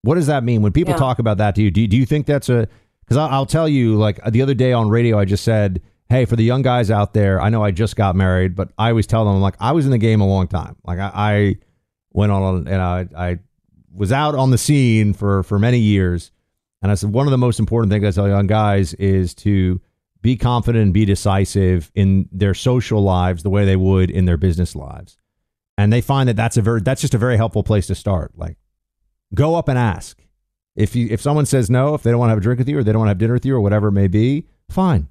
What 0.02 0.14
does 0.14 0.28
that 0.28 0.44
mean 0.44 0.62
when 0.62 0.72
people 0.72 0.94
yeah. 0.94 0.98
talk 0.98 1.18
about 1.18 1.38
that 1.38 1.54
to 1.56 1.62
you? 1.62 1.70
Do, 1.70 1.86
do 1.86 1.96
you 1.96 2.06
think 2.06 2.26
that's 2.26 2.48
a 2.48 2.68
because 3.04 3.16
I'll, 3.16 3.28
I'll 3.28 3.46
tell 3.46 3.68
you, 3.68 3.96
like 3.96 4.18
the 4.30 4.42
other 4.42 4.54
day 4.54 4.72
on 4.72 4.88
radio, 4.88 5.18
I 5.18 5.24
just 5.24 5.44
said 5.44 5.82
hey, 6.10 6.24
for 6.24 6.36
the 6.36 6.42
young 6.42 6.60
guys 6.60 6.90
out 6.90 7.14
there, 7.14 7.40
I 7.40 7.48
know 7.48 7.62
I 7.62 7.70
just 7.70 7.96
got 7.96 8.16
married, 8.16 8.56
but 8.56 8.72
I 8.76 8.90
always 8.90 9.06
tell 9.06 9.24
them, 9.24 9.40
like, 9.40 9.54
I 9.60 9.72
was 9.72 9.84
in 9.84 9.92
the 9.92 9.98
game 9.98 10.20
a 10.20 10.26
long 10.26 10.48
time. 10.48 10.76
Like, 10.84 10.98
I, 10.98 11.10
I 11.14 11.56
went 12.12 12.32
on 12.32 12.66
and 12.66 12.82
I, 12.82 13.06
I 13.16 13.38
was 13.94 14.12
out 14.12 14.34
on 14.34 14.50
the 14.50 14.58
scene 14.58 15.14
for 15.14 15.42
for 15.44 15.58
many 15.58 15.78
years. 15.78 16.32
And 16.82 16.90
I 16.90 16.94
said 16.94 17.12
one 17.12 17.26
of 17.26 17.30
the 17.30 17.38
most 17.38 17.60
important 17.60 17.92
things 17.92 18.04
I 18.04 18.10
tell 18.10 18.28
young 18.28 18.46
guys 18.46 18.94
is 18.94 19.34
to 19.36 19.80
be 20.22 20.36
confident 20.36 20.82
and 20.82 20.94
be 20.94 21.04
decisive 21.04 21.90
in 21.94 22.28
their 22.32 22.54
social 22.54 23.02
lives 23.02 23.42
the 23.42 23.50
way 23.50 23.64
they 23.64 23.76
would 23.76 24.10
in 24.10 24.24
their 24.24 24.36
business 24.36 24.74
lives. 24.74 25.16
And 25.80 25.90
they 25.92 26.02
find 26.02 26.28
that 26.28 26.36
that's 26.36 26.56
a 26.56 26.62
very 26.62 26.80
that's 26.82 27.00
just 27.00 27.14
a 27.14 27.18
very 27.18 27.36
helpful 27.36 27.62
place 27.62 27.86
to 27.86 27.94
start. 27.94 28.32
Like 28.36 28.56
go 29.34 29.54
up 29.54 29.68
and 29.68 29.78
ask. 29.78 30.22
If 30.76 30.94
you 30.94 31.08
if 31.10 31.20
someone 31.20 31.46
says 31.46 31.70
no, 31.70 31.94
if 31.94 32.02
they 32.02 32.10
don't 32.10 32.20
want 32.20 32.28
to 32.28 32.32
have 32.32 32.38
a 32.38 32.42
drink 32.42 32.58
with 32.58 32.68
you 32.68 32.78
or 32.78 32.84
they 32.84 32.92
don't 32.92 33.00
want 33.00 33.08
to 33.08 33.12
have 33.12 33.18
dinner 33.18 33.32
with 33.32 33.46
you 33.46 33.56
or 33.56 33.60
whatever 33.60 33.88
it 33.88 33.92
may 33.92 34.06
be, 34.06 34.46
fine. 34.68 35.08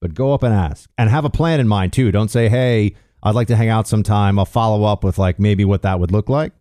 But 0.00 0.14
go 0.14 0.32
up 0.32 0.42
and 0.42 0.52
ask. 0.52 0.90
And 0.98 1.08
have 1.08 1.24
a 1.24 1.30
plan 1.30 1.60
in 1.60 1.68
mind 1.68 1.92
too. 1.92 2.10
Don't 2.10 2.30
say, 2.30 2.48
"Hey, 2.48 2.94
I'd 3.22 3.34
like 3.34 3.48
to 3.48 3.56
hang 3.56 3.68
out 3.68 3.86
sometime. 3.86 4.38
I'll 4.38 4.44
follow 4.44 4.84
up 4.84 5.04
with 5.04 5.18
like 5.18 5.38
maybe 5.38 5.64
what 5.64 5.82
that 5.82 6.00
would 6.00 6.10
look 6.10 6.28
like. 6.28 6.52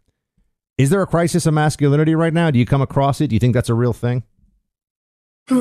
Is 0.77 0.89
there 0.89 1.01
a 1.01 1.07
crisis 1.07 1.45
of 1.45 1.53
masculinity 1.53 2.13
right 2.15 2.33
now? 2.33 2.51
Do 2.51 2.59
you 2.59 2.65
come 2.65 2.81
across 2.81 3.21
it? 3.21 3.27
Do 3.27 3.35
you 3.35 3.39
think 3.39 3.53
that's 3.53 3.69
a 3.69 3.73
real 3.73 3.93
thing? 3.93 4.23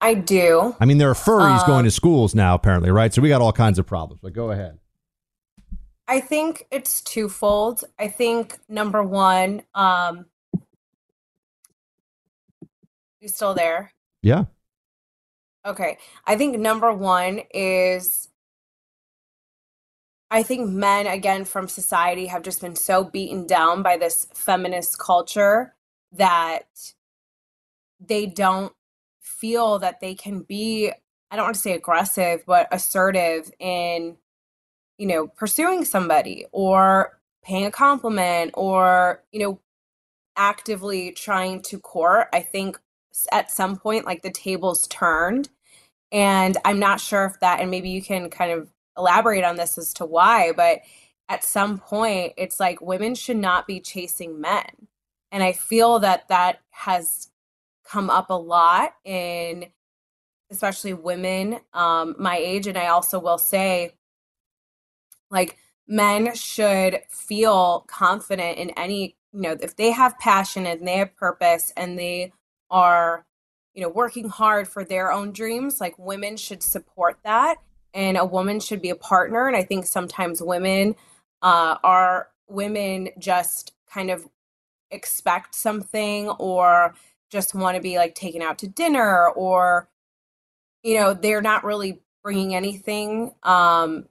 I 0.00 0.14
do. 0.14 0.76
I 0.80 0.84
mean, 0.84 0.98
there 0.98 1.10
are 1.10 1.14
furries 1.14 1.60
um, 1.60 1.66
going 1.66 1.84
to 1.84 1.90
schools 1.90 2.34
now, 2.34 2.54
apparently, 2.54 2.90
right? 2.90 3.12
So 3.12 3.22
we 3.22 3.28
got 3.28 3.40
all 3.40 3.52
kinds 3.52 3.78
of 3.78 3.86
problems. 3.86 4.20
But 4.22 4.32
go 4.32 4.50
ahead. 4.50 4.78
I 6.08 6.20
think 6.20 6.66
it's 6.70 7.00
twofold. 7.00 7.84
I 7.98 8.08
think 8.08 8.58
number 8.68 9.02
one, 9.02 9.62
um, 9.74 10.26
you 13.20 13.28
still 13.28 13.54
there? 13.54 13.92
Yeah. 14.22 14.44
Okay. 15.64 15.98
I 16.24 16.36
think 16.36 16.58
number 16.58 16.92
one 16.92 17.40
is 17.52 18.28
I 20.30 20.42
think 20.42 20.68
men, 20.68 21.06
again, 21.06 21.44
from 21.44 21.68
society 21.68 22.26
have 22.26 22.42
just 22.42 22.60
been 22.60 22.74
so 22.76 23.04
beaten 23.04 23.46
down 23.46 23.82
by 23.82 23.96
this 23.96 24.26
feminist 24.34 24.98
culture 24.98 25.74
that 26.12 26.66
they 28.00 28.26
don't 28.26 28.72
feel 29.20 29.78
that 29.78 30.00
they 30.00 30.14
can 30.14 30.40
be, 30.40 30.90
I 31.30 31.36
don't 31.36 31.44
want 31.44 31.54
to 31.54 31.60
say 31.60 31.72
aggressive, 31.72 32.42
but 32.46 32.68
assertive 32.72 33.50
in, 33.60 34.16
you 34.98 35.06
know, 35.06 35.26
pursuing 35.26 35.84
somebody 35.84 36.46
or 36.52 37.18
paying 37.44 37.66
a 37.66 37.70
compliment 37.70 38.52
or, 38.54 39.22
you 39.32 39.40
know, 39.40 39.60
actively 40.36 41.12
trying 41.12 41.62
to 41.62 41.78
court. 41.78 42.28
I 42.32 42.40
think 42.40 42.78
at 43.32 43.50
some 43.50 43.76
point, 43.76 44.04
like 44.04 44.22
the 44.22 44.30
tables 44.30 44.86
turned. 44.88 45.48
And 46.12 46.56
I'm 46.64 46.78
not 46.78 47.00
sure 47.00 47.24
if 47.24 47.40
that, 47.40 47.60
and 47.60 47.70
maybe 47.70 47.88
you 47.88 48.02
can 48.02 48.30
kind 48.30 48.52
of 48.52 48.68
elaborate 48.96 49.44
on 49.44 49.56
this 49.56 49.76
as 49.78 49.92
to 49.94 50.04
why, 50.04 50.52
but 50.52 50.80
at 51.28 51.44
some 51.44 51.78
point, 51.78 52.34
it's 52.36 52.60
like 52.60 52.80
women 52.80 53.14
should 53.14 53.36
not 53.36 53.66
be 53.66 53.80
chasing 53.80 54.40
men. 54.40 54.88
And 55.32 55.42
I 55.42 55.52
feel 55.52 55.98
that 55.98 56.28
that 56.28 56.60
has 56.70 57.28
come 57.84 58.10
up 58.10 58.30
a 58.30 58.34
lot 58.34 58.94
in 59.04 59.66
especially 60.50 60.94
women 60.94 61.58
um, 61.74 62.14
my 62.18 62.36
age. 62.36 62.66
And 62.66 62.78
I 62.78 62.86
also 62.88 63.18
will 63.18 63.38
say, 63.38 63.94
like, 65.30 65.56
men 65.88 66.34
should 66.34 67.00
feel 67.08 67.84
confident 67.88 68.58
in 68.58 68.70
any, 68.70 69.16
you 69.32 69.40
know, 69.40 69.56
if 69.60 69.76
they 69.76 69.90
have 69.92 70.18
passion 70.18 70.66
and 70.66 70.86
they 70.86 70.98
have 70.98 71.16
purpose 71.16 71.72
and 71.76 71.98
they 71.98 72.32
are, 72.70 73.24
you 73.74 73.82
know, 73.82 73.88
working 73.88 74.28
hard 74.28 74.66
for 74.66 74.84
their 74.84 75.12
own 75.12 75.32
dreams, 75.32 75.80
like, 75.80 75.98
women 75.98 76.36
should 76.36 76.62
support 76.62 77.18
that 77.24 77.56
and 77.94 78.16
a 78.16 78.24
woman 78.24 78.60
should 78.60 78.82
be 78.82 78.90
a 78.90 78.96
partner. 78.96 79.46
And 79.46 79.56
I 79.56 79.62
think 79.62 79.86
sometimes 79.86 80.42
women 80.42 80.96
uh, 81.42 81.76
are 81.82 82.28
women 82.48 83.08
just 83.18 83.72
kind 83.90 84.10
of 84.10 84.26
expect 84.90 85.54
something 85.54 86.28
or 86.30 86.94
just 87.30 87.54
want 87.54 87.76
to 87.76 87.82
be 87.82 87.96
like 87.96 88.14
taken 88.14 88.42
out 88.42 88.58
to 88.58 88.68
dinner 88.68 89.28
or 89.30 89.88
you 90.82 90.96
know 90.96 91.12
they're 91.12 91.42
not 91.42 91.64
really 91.64 92.00
bringing 92.22 92.54
anything 92.54 93.34
um 93.42 94.06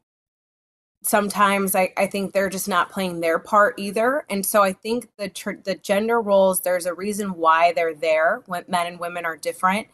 sometimes 1.06 1.76
I, 1.76 1.94
I 1.98 2.08
think 2.08 2.34
they're 2.34 2.50
just 2.50 2.68
not 2.70 2.92
playing 2.92 3.22
their 3.22 3.40
part 3.40 3.76
either. 3.80 4.26
And 4.30 4.46
so 4.46 4.64
i 4.64 4.74
think 4.74 5.10
the 5.18 5.30
tr- 5.30 5.62
the 5.64 5.76
gender 5.76 6.22
roles 6.22 6.62
there's 6.62 6.88
a 6.88 6.96
reason 6.96 7.36
why 7.36 7.74
they're 7.74 7.96
there 7.96 8.44
when 8.48 8.66
men 8.68 8.88
and 8.88 9.00
women 9.00 9.26
are 9.26 9.38
different 9.38 9.88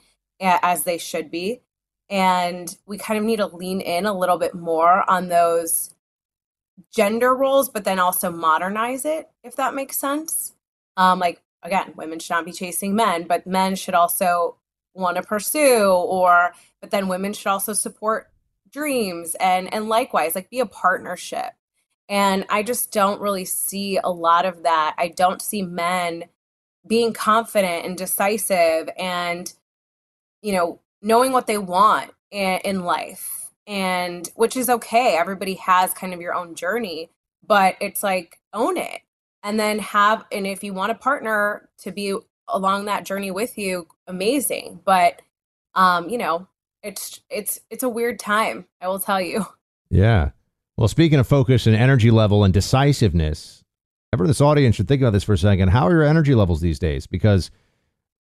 as 0.63 0.83
they 0.85 0.97
should 0.97 1.31
be. 1.31 1.61
And 2.09 2.75
we 2.87 2.97
kind 2.97 3.19
of 3.19 3.25
need 3.25 3.37
to 3.37 3.47
lean 3.47 3.81
in 3.81 4.05
a 4.05 4.17
little 4.17 4.37
bit 4.37 4.55
more 4.55 5.09
on 5.09 5.29
those 5.29 5.95
gender 6.93 7.35
roles 7.35 7.69
but 7.69 7.85
then 7.85 7.99
also 7.99 8.31
modernize 8.31 9.05
it 9.05 9.29
if 9.43 9.57
that 9.57 9.75
makes 9.75 9.97
sense. 9.97 10.53
Um 10.97 11.19
like 11.19 11.41
again 11.63 11.93
women 11.97 12.19
should 12.19 12.33
not 12.35 12.45
be 12.45 12.53
chasing 12.53 12.95
men 12.95 13.25
but 13.27 13.47
men 13.47 13.75
should 13.75 13.95
also 13.95 14.57
want 14.95 15.17
to 15.17 15.23
pursue 15.23 15.87
or 15.91 16.53
but 16.81 16.91
then 16.91 17.07
women 17.09 17.33
should 17.33 17.47
also 17.47 17.73
support 17.73 18.30
dreams 18.71 19.35
and 19.39 19.73
and 19.73 19.89
likewise 19.89 20.35
like 20.35 20.49
be 20.49 20.59
a 20.59 20.65
partnership. 20.65 21.51
And 22.09 22.45
i 22.49 22.63
just 22.63 22.91
don't 22.91 23.21
really 23.21 23.45
see 23.45 23.97
a 24.03 24.11
lot 24.11 24.45
of 24.45 24.63
that. 24.63 24.95
I 24.97 25.09
don't 25.09 25.41
see 25.41 25.61
men 25.61 26.25
being 26.87 27.13
confident 27.13 27.85
and 27.85 27.97
decisive 27.97 28.89
and 28.97 29.53
you 30.41 30.53
know 30.53 30.79
knowing 31.01 31.31
what 31.31 31.47
they 31.47 31.57
want 31.57 32.11
in, 32.31 32.59
in 32.63 32.83
life. 32.83 33.51
And 33.67 34.27
which 34.35 34.57
is 34.57 34.69
okay. 34.69 35.15
Everybody 35.17 35.53
has 35.55 35.93
kind 35.93 36.13
of 36.13 36.21
your 36.21 36.33
own 36.33 36.55
journey 36.55 37.11
but 37.45 37.75
it's 37.81 38.03
like 38.03 38.39
own 38.53 38.77
it. 38.77 39.01
And 39.43 39.59
then 39.59 39.79
have 39.79 40.25
and 40.31 40.45
if 40.45 40.63
you 40.63 40.73
want 40.73 40.91
a 40.91 40.95
partner 40.95 41.69
to 41.79 41.91
be 41.91 42.15
along 42.47 42.85
that 42.85 43.05
journey 43.05 43.31
with 43.31 43.57
you 43.57 43.87
amazing. 44.07 44.81
But 44.85 45.21
um 45.75 46.09
you 46.09 46.17
know 46.17 46.47
it's 46.83 47.21
it's 47.29 47.59
it's 47.69 47.83
a 47.83 47.89
weird 47.89 48.19
time 48.19 48.65
i 48.81 48.87
will 48.87 48.99
tell 48.99 49.21
you. 49.21 49.45
Yeah. 49.93 50.29
Well 50.77 50.87
speaking 50.87 51.19
of 51.19 51.27
focus 51.27 51.67
and 51.67 51.75
energy 51.75 52.11
level 52.11 52.45
and 52.45 52.53
decisiveness 52.53 53.61
everyone 54.13 54.27
in 54.27 54.29
this 54.29 54.39
audience 54.39 54.77
should 54.77 54.87
think 54.87 55.01
about 55.01 55.11
this 55.11 55.25
for 55.25 55.33
a 55.33 55.37
second. 55.37 55.67
How 55.67 55.87
are 55.87 55.91
your 55.91 56.03
energy 56.03 56.33
levels 56.33 56.61
these 56.61 56.79
days? 56.79 57.07
Because 57.07 57.51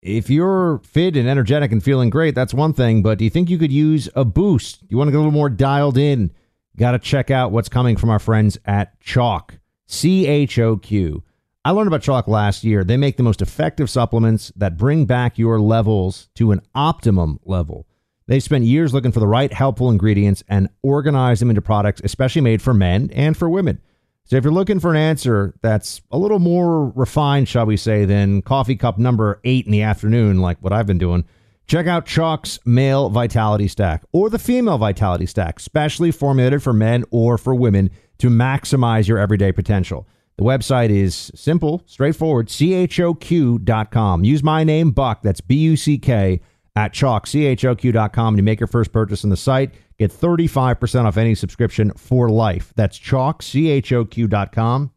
if 0.02 0.28
you're 0.28 0.78
fit 0.78 1.16
and 1.16 1.28
energetic 1.28 1.70
and 1.70 1.82
feeling 1.84 2.10
great 2.10 2.34
that's 2.34 2.52
one 2.52 2.72
thing 2.72 3.00
but 3.00 3.18
do 3.18 3.24
you 3.24 3.30
think 3.30 3.48
you 3.48 3.58
could 3.58 3.70
use 3.70 4.08
a 4.16 4.24
boost? 4.24 4.80
You 4.88 4.96
want 4.96 5.06
to 5.06 5.12
get 5.12 5.18
a 5.18 5.20
little 5.20 5.30
more 5.30 5.48
dialed 5.48 5.96
in. 5.96 6.32
Got 6.76 6.92
to 6.92 6.98
check 6.98 7.30
out 7.30 7.52
what's 7.52 7.68
coming 7.68 7.96
from 7.96 8.10
our 8.10 8.18
friends 8.18 8.58
at 8.64 8.98
choq 9.00 9.50
c-h-o-q 9.86 11.22
I 11.64 11.70
learned 11.70 11.86
about 11.86 12.00
choq 12.02 12.26
last 12.26 12.64
year. 12.64 12.82
They 12.82 12.96
make 12.96 13.16
the 13.16 13.22
most 13.22 13.40
effective 13.40 13.88
supplements 13.88 14.52
that 14.56 14.76
bring 14.76 15.06
back 15.06 15.38
your 15.38 15.60
levels 15.60 16.28
to 16.34 16.50
an 16.50 16.60
optimum 16.74 17.38
level. 17.44 17.86
They've 18.26 18.42
spent 18.42 18.64
years 18.64 18.94
looking 18.94 19.12
for 19.12 19.20
the 19.20 19.26
right 19.26 19.52
helpful 19.52 19.90
ingredients 19.90 20.42
and 20.48 20.68
organize 20.82 21.40
them 21.40 21.50
into 21.50 21.62
products 21.62 22.00
especially 22.04 22.42
made 22.42 22.62
for 22.62 22.72
men 22.72 23.10
and 23.12 23.36
for 23.36 23.48
women. 23.48 23.80
So 24.24 24.36
if 24.36 24.44
you're 24.44 24.52
looking 24.52 24.80
for 24.80 24.90
an 24.90 24.96
answer 24.96 25.54
that's 25.62 26.00
a 26.10 26.18
little 26.18 26.38
more 26.38 26.90
refined, 26.90 27.48
shall 27.48 27.66
we 27.66 27.76
say, 27.76 28.04
than 28.04 28.42
coffee 28.42 28.76
cup 28.76 28.98
number 28.98 29.40
eight 29.44 29.66
in 29.66 29.72
the 29.72 29.82
afternoon, 29.82 30.40
like 30.40 30.58
what 30.60 30.72
I've 30.72 30.86
been 30.86 30.98
doing, 30.98 31.24
check 31.66 31.86
out 31.86 32.06
Choq's 32.06 32.60
Male 32.64 33.10
Vitality 33.10 33.68
Stack 33.68 34.04
or 34.12 34.30
the 34.30 34.38
Female 34.38 34.78
Vitality 34.78 35.26
Stack, 35.26 35.58
specially 35.60 36.12
formulated 36.12 36.62
for 36.62 36.72
men 36.72 37.04
or 37.10 37.36
for 37.36 37.54
women 37.54 37.90
to 38.18 38.30
maximize 38.30 39.08
your 39.08 39.18
everyday 39.18 39.50
potential. 39.50 40.06
The 40.38 40.44
website 40.44 40.90
is 40.90 41.30
simple, 41.34 41.82
straightforward, 41.86 42.48
choq.com. 42.48 44.24
Use 44.24 44.42
my 44.42 44.64
name, 44.64 44.92
Buck, 44.92 45.22
that's 45.22 45.40
B 45.40 45.56
U 45.56 45.76
C 45.76 45.98
K, 45.98 46.40
at 46.74 46.92
choq, 46.92 47.22
choq.com. 47.56 48.36
You 48.36 48.42
make 48.42 48.60
your 48.60 48.66
first 48.66 48.92
purchase 48.92 49.24
on 49.24 49.30
the 49.30 49.36
site, 49.36 49.72
get 49.98 50.10
35% 50.10 51.04
off 51.04 51.16
any 51.16 51.34
subscription 51.34 51.92
for 51.92 52.28
life. 52.28 52.72
That's 52.76 52.98
choq, 52.98 53.38
choq.com. 53.38 54.90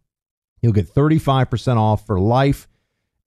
You'll 0.62 0.74
get 0.74 0.88
35% 0.94 1.78
off 1.78 2.06
for 2.06 2.20
life, 2.20 2.68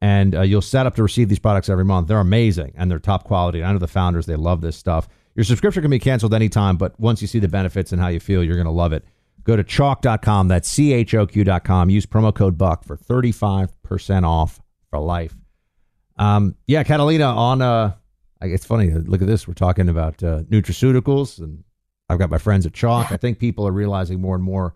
and 0.01 0.35
uh, 0.35 0.43
you'll 0.43 0.63
set 0.63 0.87
up 0.87 0.97
to 0.97 1.03
receive 1.03 1.29
these 1.29 1.39
products 1.39 1.69
every 1.69 1.85
month. 1.85 2.09
They're 2.09 2.19
amazing, 2.19 2.73
and 2.77 2.91
they're 2.91 2.99
top 2.99 3.25
quality. 3.25 3.63
I 3.63 3.73
know 3.73 3.79
the 3.79 3.87
founders, 3.87 4.27
they 4.27 4.37
love 4.37 4.61
this 4.61 4.77
stuff. 4.77 5.09
Your 5.35 5.45
subscription 5.45 5.83
can 5.83 5.91
be 5.91 6.01
canceled 6.01 6.35
anytime, 6.35 6.77
but 6.77 6.99
once 6.99 7.23
you 7.23 7.29
see 7.29 7.39
the 7.39 7.49
benefits 7.49 7.93
and 7.93 8.01
how 8.01 8.09
you 8.09 8.19
feel, 8.19 8.43
you're 8.43 8.57
going 8.57 8.65
to 8.65 8.73
love 8.73 8.93
it. 8.93 9.05
Go 9.45 9.55
to 9.55 9.63
choq.com. 9.63 10.49
That's 10.49 10.69
C 10.69 10.93
H 10.93 11.15
O 11.15 11.27
Q.com. 11.27 11.91
Use 11.91 12.07
promo 12.07 12.35
code 12.35 12.59
BUCK 12.59 12.85
for 12.85 12.97
35% 12.97 14.27
off 14.27 14.61
for 14.91 14.99
life. 14.99 15.37
Um, 16.17 16.57
yeah, 16.67 16.83
Catalina, 16.83 17.27
on, 17.27 17.63
uh, 17.63 17.95
it's 18.42 18.64
funny. 18.66 18.90
Look 18.90 19.20
at 19.20 19.29
this. 19.29 19.46
We're 19.48 19.55
talking 19.55 19.88
about 19.88 20.22
uh, 20.22 20.42
nutraceuticals, 20.42 21.38
and 21.38 21.64
I've 22.09 22.18
got 22.18 22.31
my 22.31 22.38
friends 22.38 22.66
at 22.66 22.72
Choq. 22.72 23.12
I 23.12 23.16
think 23.16 23.38
people 23.38 23.66
are 23.66 23.72
realizing 23.72 24.20
more 24.20 24.35
and 24.35 24.44
more 24.44 24.74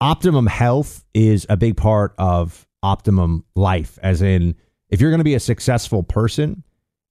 optimum 0.00 0.46
health 0.46 1.04
is 1.14 1.46
a 1.48 1.56
big 1.56 1.76
part 1.76 2.14
of 2.18 2.66
optimum 2.82 3.44
life, 3.54 3.98
as 4.02 4.22
in, 4.22 4.54
if 4.88 5.00
you're 5.00 5.10
going 5.10 5.18
to 5.18 5.24
be 5.24 5.34
a 5.34 5.40
successful 5.40 6.02
person, 6.02 6.62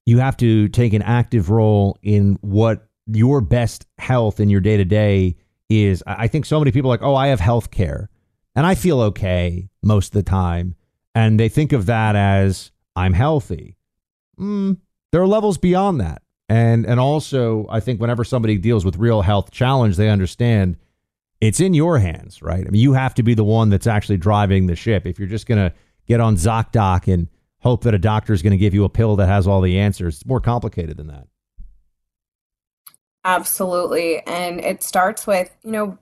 you 0.05 0.19
have 0.19 0.37
to 0.37 0.69
take 0.69 0.93
an 0.93 1.01
active 1.01 1.49
role 1.49 1.97
in 2.01 2.37
what 2.41 2.87
your 3.07 3.41
best 3.41 3.85
health 3.97 4.39
in 4.39 4.49
your 4.49 4.61
day 4.61 4.77
to 4.77 4.85
day 4.85 5.35
is 5.69 6.03
I 6.05 6.27
think 6.27 6.45
so 6.45 6.59
many 6.59 6.71
people 6.71 6.91
are 6.91 6.93
like, 6.93 7.01
oh, 7.01 7.15
I 7.15 7.27
have 7.27 7.39
health 7.39 7.71
care 7.71 8.09
and 8.55 8.65
I 8.65 8.75
feel 8.75 9.01
okay 9.01 9.69
most 9.83 10.07
of 10.07 10.13
the 10.13 10.29
time. 10.29 10.75
And 11.13 11.39
they 11.39 11.49
think 11.49 11.73
of 11.73 11.87
that 11.87 12.15
as 12.15 12.71
I'm 12.95 13.13
healthy. 13.13 13.77
Mm, 14.39 14.77
there 15.15 15.21
are 15.21 15.27
levels 15.27 15.57
beyond 15.57 16.01
that. 16.01 16.21
And 16.49 16.85
and 16.85 16.99
also 16.99 17.67
I 17.69 17.79
think 17.79 18.01
whenever 18.01 18.25
somebody 18.25 18.57
deals 18.57 18.83
with 18.83 18.97
real 18.97 19.21
health 19.21 19.49
challenge, 19.49 19.95
they 19.95 20.09
understand 20.09 20.75
it's 21.39 21.61
in 21.61 21.73
your 21.73 21.99
hands, 21.99 22.41
right? 22.41 22.67
I 22.67 22.69
mean, 22.69 22.81
you 22.81 22.91
have 22.91 23.13
to 23.13 23.23
be 23.23 23.33
the 23.33 23.45
one 23.45 23.69
that's 23.69 23.87
actually 23.87 24.17
driving 24.17 24.67
the 24.67 24.75
ship. 24.75 25.05
If 25.05 25.17
you're 25.17 25.29
just 25.29 25.47
gonna 25.47 25.73
get 26.05 26.19
on 26.19 26.35
ZocDoc 26.35 27.11
and 27.11 27.29
hope 27.59 27.83
that 27.85 27.93
a 27.93 27.97
doctor 27.97 28.33
is 28.33 28.41
going 28.41 28.51
to 28.51 28.57
give 28.57 28.73
you 28.73 28.83
a 28.83 28.89
pill 28.89 29.15
that 29.15 29.27
has 29.27 29.47
all 29.47 29.61
the 29.61 29.79
answers, 29.79 30.15
it's 30.15 30.25
more 30.25 30.41
complicated 30.41 30.97
than 30.97 31.07
that. 31.07 31.27
Absolutely. 33.23 34.19
And 34.27 34.59
it 34.59 34.83
starts 34.83 35.25
with, 35.25 35.55
you 35.63 35.71
know, 35.71 35.97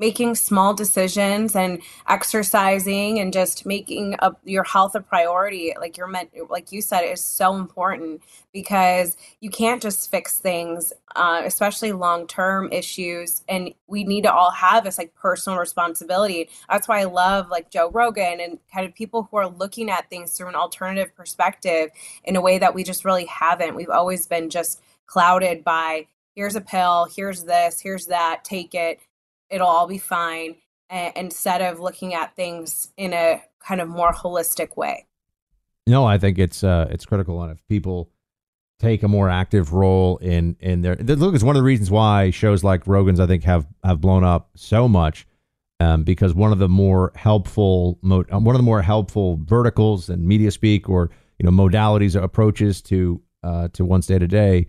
making 0.00 0.34
small 0.34 0.74
decisions 0.74 1.54
and 1.54 1.80
exercising 2.08 3.20
and 3.20 3.32
just 3.32 3.64
making 3.64 4.16
a, 4.18 4.32
your 4.44 4.64
health 4.64 4.96
a 4.96 5.00
priority 5.00 5.72
like 5.78 5.96
you're 5.96 6.08
meant 6.08 6.30
like 6.48 6.72
you 6.72 6.82
said 6.82 7.02
is 7.02 7.22
so 7.22 7.54
important 7.54 8.20
because 8.52 9.16
you 9.40 9.50
can't 9.50 9.80
just 9.80 10.10
fix 10.10 10.38
things 10.38 10.92
uh, 11.16 11.42
especially 11.44 11.92
long-term 11.92 12.72
issues. 12.72 13.42
And 13.48 13.74
we 13.86 14.04
need 14.04 14.22
to 14.22 14.32
all 14.32 14.50
have 14.50 14.84
this 14.84 14.98
like 14.98 15.14
personal 15.14 15.58
responsibility. 15.58 16.48
That's 16.68 16.88
why 16.88 17.00
i 17.00 17.04
love 17.04 17.48
like 17.50 17.70
joe 17.70 17.90
rogan 17.90 18.40
and 18.40 18.58
kind 18.72 18.86
of 18.86 18.94
people 18.94 19.28
who 19.30 19.36
are 19.36 19.48
looking 19.48 19.90
at 19.90 20.08
things 20.08 20.36
through 20.36 20.48
an 20.48 20.54
alternative 20.54 21.14
perspective 21.14 21.90
in 22.24 22.36
a 22.36 22.40
way 22.40 22.58
that 22.58 22.74
we 22.74 22.84
just 22.84 23.04
really 23.04 23.26
haven't. 23.26 23.74
We've 23.74 23.90
always 23.90 24.26
been 24.26 24.50
just 24.50 24.80
clouded 25.06 25.64
by 25.64 26.06
here's 26.34 26.56
a 26.56 26.60
pill, 26.60 27.08
here's 27.14 27.44
this, 27.44 27.80
here's 27.80 28.06
that, 28.06 28.44
take 28.44 28.74
it, 28.74 29.00
it'll 29.50 29.66
all 29.66 29.86
be 29.86 29.98
fine, 29.98 30.56
instead 31.14 31.62
of 31.62 31.80
looking 31.80 32.14
at 32.14 32.34
things 32.34 32.92
in 32.96 33.12
a 33.12 33.42
kind 33.60 33.80
of 33.80 33.88
more 33.88 34.12
holistic 34.12 34.76
way. 34.76 35.06
No, 35.86 36.04
I 36.04 36.18
think 36.18 36.38
it's 36.38 36.62
uh, 36.62 36.88
it's 36.90 37.04
critical, 37.04 37.42
and 37.42 37.52
if 37.52 37.66
people 37.68 38.10
take 38.78 39.02
a 39.02 39.08
more 39.08 39.28
active 39.28 39.72
role 39.72 40.16
in 40.18 40.56
in 40.60 40.82
their 40.82 40.96
look, 40.96 41.34
it's 41.34 41.44
one 41.44 41.56
of 41.56 41.60
the 41.60 41.64
reasons 41.64 41.90
why 41.90 42.30
shows 42.30 42.64
like 42.64 42.86
Rogan's 42.86 43.20
I 43.20 43.26
think 43.26 43.44
have 43.44 43.66
have 43.84 44.00
blown 44.00 44.24
up 44.24 44.50
so 44.56 44.88
much. 44.88 45.26
Um, 45.80 46.02
because 46.02 46.34
one 46.34 46.52
of 46.52 46.58
the 46.58 46.68
more 46.68 47.10
helpful 47.14 47.98
uh, 48.04 48.38
one 48.38 48.54
of 48.54 48.58
the 48.58 48.62
more 48.62 48.82
helpful 48.82 49.40
verticals 49.42 50.10
and 50.10 50.26
media 50.26 50.50
speak 50.50 50.90
or 50.90 51.10
you 51.38 51.44
know 51.44 51.50
modalities 51.50 52.14
or 52.14 52.22
approaches 52.22 52.82
to 52.82 53.22
uh, 53.42 53.68
to 53.72 53.86
one's 53.86 54.06
day 54.06 54.18
to 54.18 54.26
day 54.28 54.66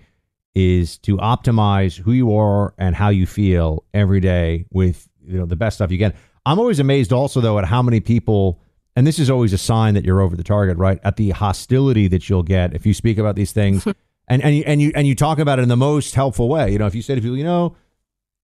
is 0.54 0.98
to 1.00 1.18
optimize 1.18 1.98
who 1.98 2.12
you 2.12 2.36
are 2.36 2.74
and 2.78 2.96
how 2.96 3.10
you 3.10 3.26
feel 3.26 3.84
every 3.94 4.20
day 4.20 4.66
with 4.72 5.08
you 5.26 5.38
know 5.38 5.46
the 5.46 5.56
best 5.56 5.78
stuff 5.78 5.92
you 5.92 5.98
get. 5.98 6.16
I'm 6.46 6.60
always 6.60 6.80
amazed 6.80 7.14
also 7.14 7.42
though 7.42 7.58
at 7.60 7.66
how 7.66 7.82
many 7.82 8.00
people 8.00 8.60
and 8.96 9.08
this 9.08 9.20
is 9.20 9.30
always 9.30 9.54
a 9.54 9.58
sign 9.58 9.94
that 9.94 10.04
you're 10.04 10.20
over 10.20 10.36
the 10.36 10.44
target, 10.44 10.78
right? 10.78 11.00
At 11.04 11.16
the 11.16 11.30
hostility 11.30 12.08
that 12.10 12.30
you'll 12.30 12.44
get 12.44 12.74
if 12.74 12.86
you 12.86 12.94
speak 12.94 13.18
about 13.18 13.36
these 13.36 13.52
things 13.52 13.86
and 14.28 14.42
and 14.44 14.56
you, 14.56 14.64
and 14.66 14.82
you 14.82 14.92
and 14.96 15.08
you 15.08 15.16
talk 15.16 15.40
about 15.40 15.60
it 15.60 15.64
in 15.64 15.70
the 15.70 15.78
most 15.78 16.16
helpful 16.16 16.50
way. 16.50 16.72
You 16.72 16.80
know, 16.80 16.88
if 16.88 16.96
you 16.96 17.02
say 17.02 17.16
to 17.16 17.22
people, 17.22 17.38
you 17.38 17.44
know, 17.44 17.76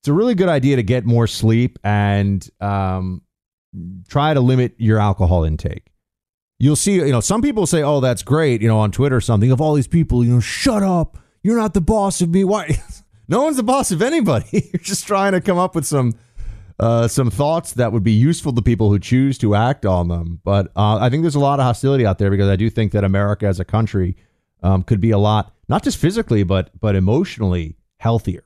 it's 0.02 0.08
a 0.08 0.14
really 0.14 0.36
good 0.36 0.50
idea 0.50 0.76
to 0.76 0.84
get 0.84 1.06
more 1.06 1.28
sleep 1.28 1.80
and 1.84 2.48
um, 2.62 3.22
try 4.08 4.34
to 4.34 4.40
limit 4.40 4.76
your 4.78 5.00
alcohol 5.00 5.44
intake. 5.44 5.92
You'll 6.60 6.76
see, 6.76 6.96
you 6.96 7.12
know, 7.12 7.20
some 7.20 7.42
people 7.42 7.68
say, 7.68 7.84
"Oh, 7.84 8.00
that's 8.00 8.24
great," 8.24 8.62
you 8.62 8.68
know, 8.68 8.80
on 8.80 8.92
Twitter 8.92 9.16
or 9.16 9.22
something. 9.22 9.52
Of 9.52 9.62
all 9.62 9.76
these 9.76 9.88
people, 9.88 10.24
you 10.24 10.34
know, 10.34 10.40
shut 10.40 10.82
up 10.82 11.18
you're 11.48 11.56
not 11.56 11.74
the 11.74 11.80
boss 11.80 12.20
of 12.20 12.30
me. 12.30 12.44
Why? 12.44 12.78
no 13.30 13.44
one's 13.44 13.56
the 13.56 13.64
boss 13.64 13.92
of 13.92 14.02
anybody. 14.02 14.46
You're 14.74 14.82
just 14.82 15.08
trying 15.08 15.32
to 15.32 15.40
come 15.40 15.58
up 15.58 15.76
with 15.76 15.86
some 15.86 16.14
uh, 16.78 17.08
some 17.08 17.32
thoughts 17.32 17.72
that 17.74 17.94
would 17.94 18.04
be 18.04 18.12
useful 18.12 18.52
to 18.52 18.62
people 18.62 18.92
who 18.92 19.00
choose 19.00 19.38
to 19.38 19.56
act 19.56 19.86
on 19.86 20.10
them. 20.10 20.42
But 20.44 20.68
uh, 20.76 20.98
I 20.98 21.10
think 21.10 21.24
there's 21.24 21.36
a 21.36 21.40
lot 21.40 21.62
of 21.62 21.66
hostility 21.66 22.06
out 22.06 22.18
there 22.18 22.30
because 22.30 22.50
I 22.50 22.58
do 22.58 22.70
think 22.70 22.92
that 22.92 23.06
America 23.06 23.48
as 23.48 23.62
a 23.62 23.66
country 23.66 24.18
um, 24.62 24.84
could 24.84 25.00
be 25.00 25.12
a 25.12 25.18
lot, 25.18 25.54
not 25.70 25.84
just 25.84 25.98
physically, 25.98 26.44
but 26.44 26.70
but 26.82 26.98
emotionally 26.98 27.78
healthier. 27.98 28.44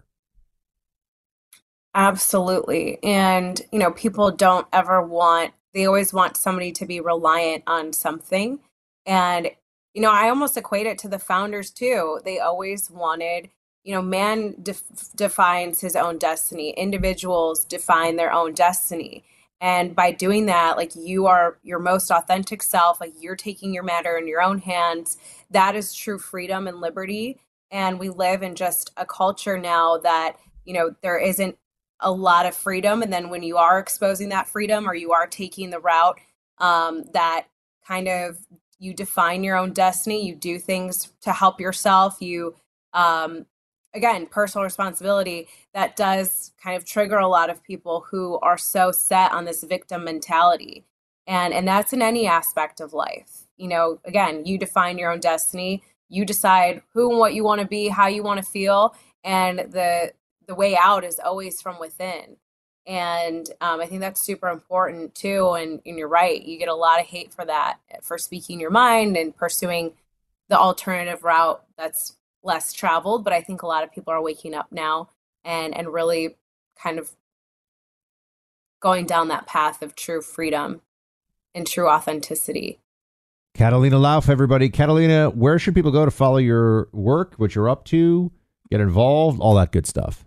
Absolutely. 1.95 2.99
And, 3.03 3.59
you 3.71 3.79
know, 3.79 3.91
people 3.91 4.29
don't 4.29 4.67
ever 4.71 5.01
want, 5.01 5.53
they 5.73 5.87
always 5.87 6.13
want 6.13 6.37
somebody 6.37 6.71
to 6.73 6.85
be 6.85 7.01
reliant 7.01 7.63
on 7.65 7.93
something. 7.93 8.59
And 9.07 9.49
you 9.93 10.01
know, 10.01 10.11
I 10.11 10.29
almost 10.29 10.57
equate 10.57 10.87
it 10.87 10.97
to 10.99 11.09
the 11.09 11.19
founders 11.19 11.71
too. 11.71 12.19
They 12.23 12.39
always 12.39 12.89
wanted, 12.91 13.49
you 13.83 13.93
know, 13.93 14.01
man 14.01 14.55
def- 14.61 14.83
defines 15.15 15.81
his 15.81 15.95
own 15.95 16.17
destiny, 16.17 16.71
individuals 16.71 17.65
define 17.65 18.15
their 18.15 18.31
own 18.33 18.53
destiny. 18.53 19.25
And 19.59 19.95
by 19.95 20.11
doing 20.11 20.47
that, 20.47 20.77
like 20.77 20.95
you 20.95 21.27
are 21.27 21.59
your 21.63 21.79
most 21.79 22.09
authentic 22.11 22.63
self, 22.63 22.99
like 23.01 23.13
you're 23.19 23.35
taking 23.35 23.73
your 23.73 23.83
matter 23.83 24.17
in 24.17 24.27
your 24.27 24.41
own 24.41 24.59
hands, 24.59 25.17
that 25.51 25.75
is 25.75 25.93
true 25.93 26.17
freedom 26.17 26.67
and 26.67 26.81
liberty. 26.81 27.39
And 27.69 27.99
we 27.99 28.09
live 28.09 28.43
in 28.43 28.55
just 28.55 28.91
a 28.97 29.05
culture 29.05 29.59
now 29.59 29.97
that, 29.99 30.37
you 30.65 30.73
know, 30.73 30.95
there 31.03 31.19
isn't 31.19 31.57
a 31.99 32.11
lot 32.11 32.47
of 32.47 32.55
freedom. 32.55 33.03
And 33.03 33.13
then 33.13 33.29
when 33.29 33.43
you 33.43 33.57
are 33.57 33.77
exposing 33.79 34.29
that 34.29 34.47
freedom 34.47 34.89
or 34.89 34.95
you 34.95 35.11
are 35.13 35.27
taking 35.27 35.69
the 35.69 35.79
route 35.79 36.19
um, 36.57 37.05
that 37.13 37.47
kind 37.87 38.07
of 38.07 38.37
you 38.81 38.93
define 38.95 39.43
your 39.43 39.57
own 39.57 39.73
destiny, 39.73 40.25
you 40.25 40.35
do 40.35 40.57
things 40.57 41.13
to 41.21 41.31
help 41.31 41.61
yourself, 41.61 42.19
you, 42.19 42.55
um, 42.93 43.45
again, 43.93 44.25
personal 44.25 44.63
responsibility, 44.63 45.47
that 45.75 45.95
does 45.95 46.51
kind 46.61 46.75
of 46.75 46.83
trigger 46.83 47.19
a 47.19 47.27
lot 47.27 47.51
of 47.51 47.63
people 47.63 48.07
who 48.09 48.39
are 48.39 48.57
so 48.57 48.91
set 48.91 49.31
on 49.31 49.45
this 49.45 49.63
victim 49.63 50.03
mentality. 50.03 50.83
And, 51.27 51.53
and 51.53 51.67
that's 51.67 51.93
in 51.93 52.01
any 52.01 52.25
aspect 52.25 52.81
of 52.81 52.91
life. 52.91 53.43
You 53.55 53.67
know, 53.67 53.99
again, 54.03 54.47
you 54.47 54.57
define 54.57 54.97
your 54.97 55.11
own 55.11 55.19
destiny. 55.19 55.83
You 56.09 56.25
decide 56.25 56.81
who 56.93 57.11
and 57.11 57.19
what 57.19 57.35
you 57.35 57.43
want 57.43 57.61
to 57.61 57.67
be, 57.67 57.87
how 57.87 58.07
you 58.07 58.23
want 58.23 58.43
to 58.43 58.51
feel, 58.51 58.95
and 59.23 59.59
the 59.59 60.11
the 60.47 60.55
way 60.55 60.75
out 60.75 61.05
is 61.05 61.19
always 61.23 61.61
from 61.61 61.79
within. 61.79 62.35
And 62.87 63.47
um, 63.61 63.79
I 63.79 63.85
think 63.85 64.01
that's 64.01 64.25
super 64.25 64.49
important 64.49 65.13
too. 65.13 65.51
And, 65.51 65.81
and 65.85 65.97
you're 65.97 66.07
right, 66.07 66.41
you 66.41 66.57
get 66.57 66.67
a 66.67 66.75
lot 66.75 66.99
of 66.99 67.05
hate 67.05 67.33
for 67.33 67.45
that, 67.45 67.79
for 68.01 68.17
speaking 68.17 68.59
your 68.59 68.71
mind 68.71 69.15
and 69.15 69.35
pursuing 69.35 69.93
the 70.49 70.57
alternative 70.57 71.23
route 71.23 71.63
that's 71.77 72.17
less 72.43 72.73
traveled. 72.73 73.23
But 73.23 73.33
I 73.33 73.41
think 73.41 73.61
a 73.61 73.67
lot 73.67 73.83
of 73.83 73.91
people 73.91 74.11
are 74.13 74.21
waking 74.21 74.53
up 74.53 74.71
now 74.71 75.09
and 75.43 75.75
and 75.75 75.93
really 75.93 76.35
kind 76.81 76.99
of 76.99 77.11
going 78.79 79.05
down 79.05 79.27
that 79.27 79.45
path 79.45 79.81
of 79.81 79.95
true 79.95 80.21
freedom 80.21 80.81
and 81.53 81.67
true 81.67 81.87
authenticity. 81.87 82.79
Catalina 83.53 83.97
Lauf, 83.97 84.29
everybody. 84.29 84.69
Catalina, 84.69 85.29
where 85.29 85.59
should 85.59 85.75
people 85.75 85.91
go 85.91 86.05
to 86.05 86.11
follow 86.11 86.37
your 86.37 86.87
work, 86.93 87.35
what 87.35 87.53
you're 87.53 87.69
up 87.69 87.85
to, 87.85 88.31
get 88.69 88.79
involved, 88.79 89.39
all 89.39 89.55
that 89.55 89.71
good 89.71 89.85
stuff? 89.85 90.25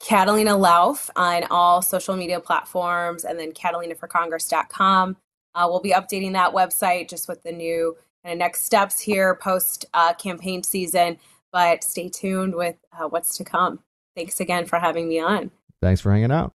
Catalina 0.00 0.52
Lauf 0.52 1.10
on 1.14 1.44
all 1.50 1.82
social 1.82 2.16
media 2.16 2.40
platforms, 2.40 3.24
and 3.24 3.38
then 3.38 3.52
catalinaforcongress.com. 3.52 5.16
Uh, 5.54 5.66
we'll 5.68 5.80
be 5.80 5.92
updating 5.92 6.32
that 6.32 6.52
website 6.52 7.08
just 7.08 7.28
with 7.28 7.42
the 7.42 7.52
new 7.52 7.96
kind 8.24 8.32
of 8.32 8.38
next 8.38 8.64
steps 8.64 9.00
here 9.00 9.34
post 9.34 9.84
uh, 9.94 10.14
campaign 10.14 10.62
season. 10.62 11.18
But 11.52 11.84
stay 11.84 12.08
tuned 12.08 12.54
with 12.54 12.76
uh, 12.92 13.08
what's 13.08 13.36
to 13.38 13.44
come. 13.44 13.80
Thanks 14.16 14.40
again 14.40 14.66
for 14.66 14.78
having 14.78 15.08
me 15.08 15.20
on. 15.20 15.50
Thanks 15.82 16.00
for 16.00 16.12
hanging 16.12 16.32
out. 16.32 16.52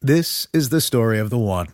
This 0.00 0.48
is 0.52 0.70
the 0.70 0.80
story 0.80 1.18
of 1.18 1.30
the 1.30 1.38
one. 1.38 1.68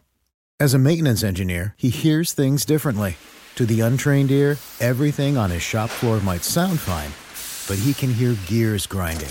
As 0.61 0.75
a 0.75 0.79
maintenance 0.79 1.23
engineer, 1.23 1.75
he 1.77 1.89
hears 1.89 2.33
things 2.33 2.65
differently. 2.65 3.17
To 3.55 3.65
the 3.65 3.81
untrained 3.81 4.31
ear, 4.31 4.59
everything 4.81 5.37
on 5.37 5.51
his 5.51 5.63
shop 5.63 5.89
floor 5.89 6.21
might 6.21 6.45
sound 6.45 6.81
fine, 6.81 7.13
but 7.69 7.83
he 7.83 7.95
can 7.95 8.13
hear 8.13 8.37
gears 8.47 8.87
grinding 8.87 9.31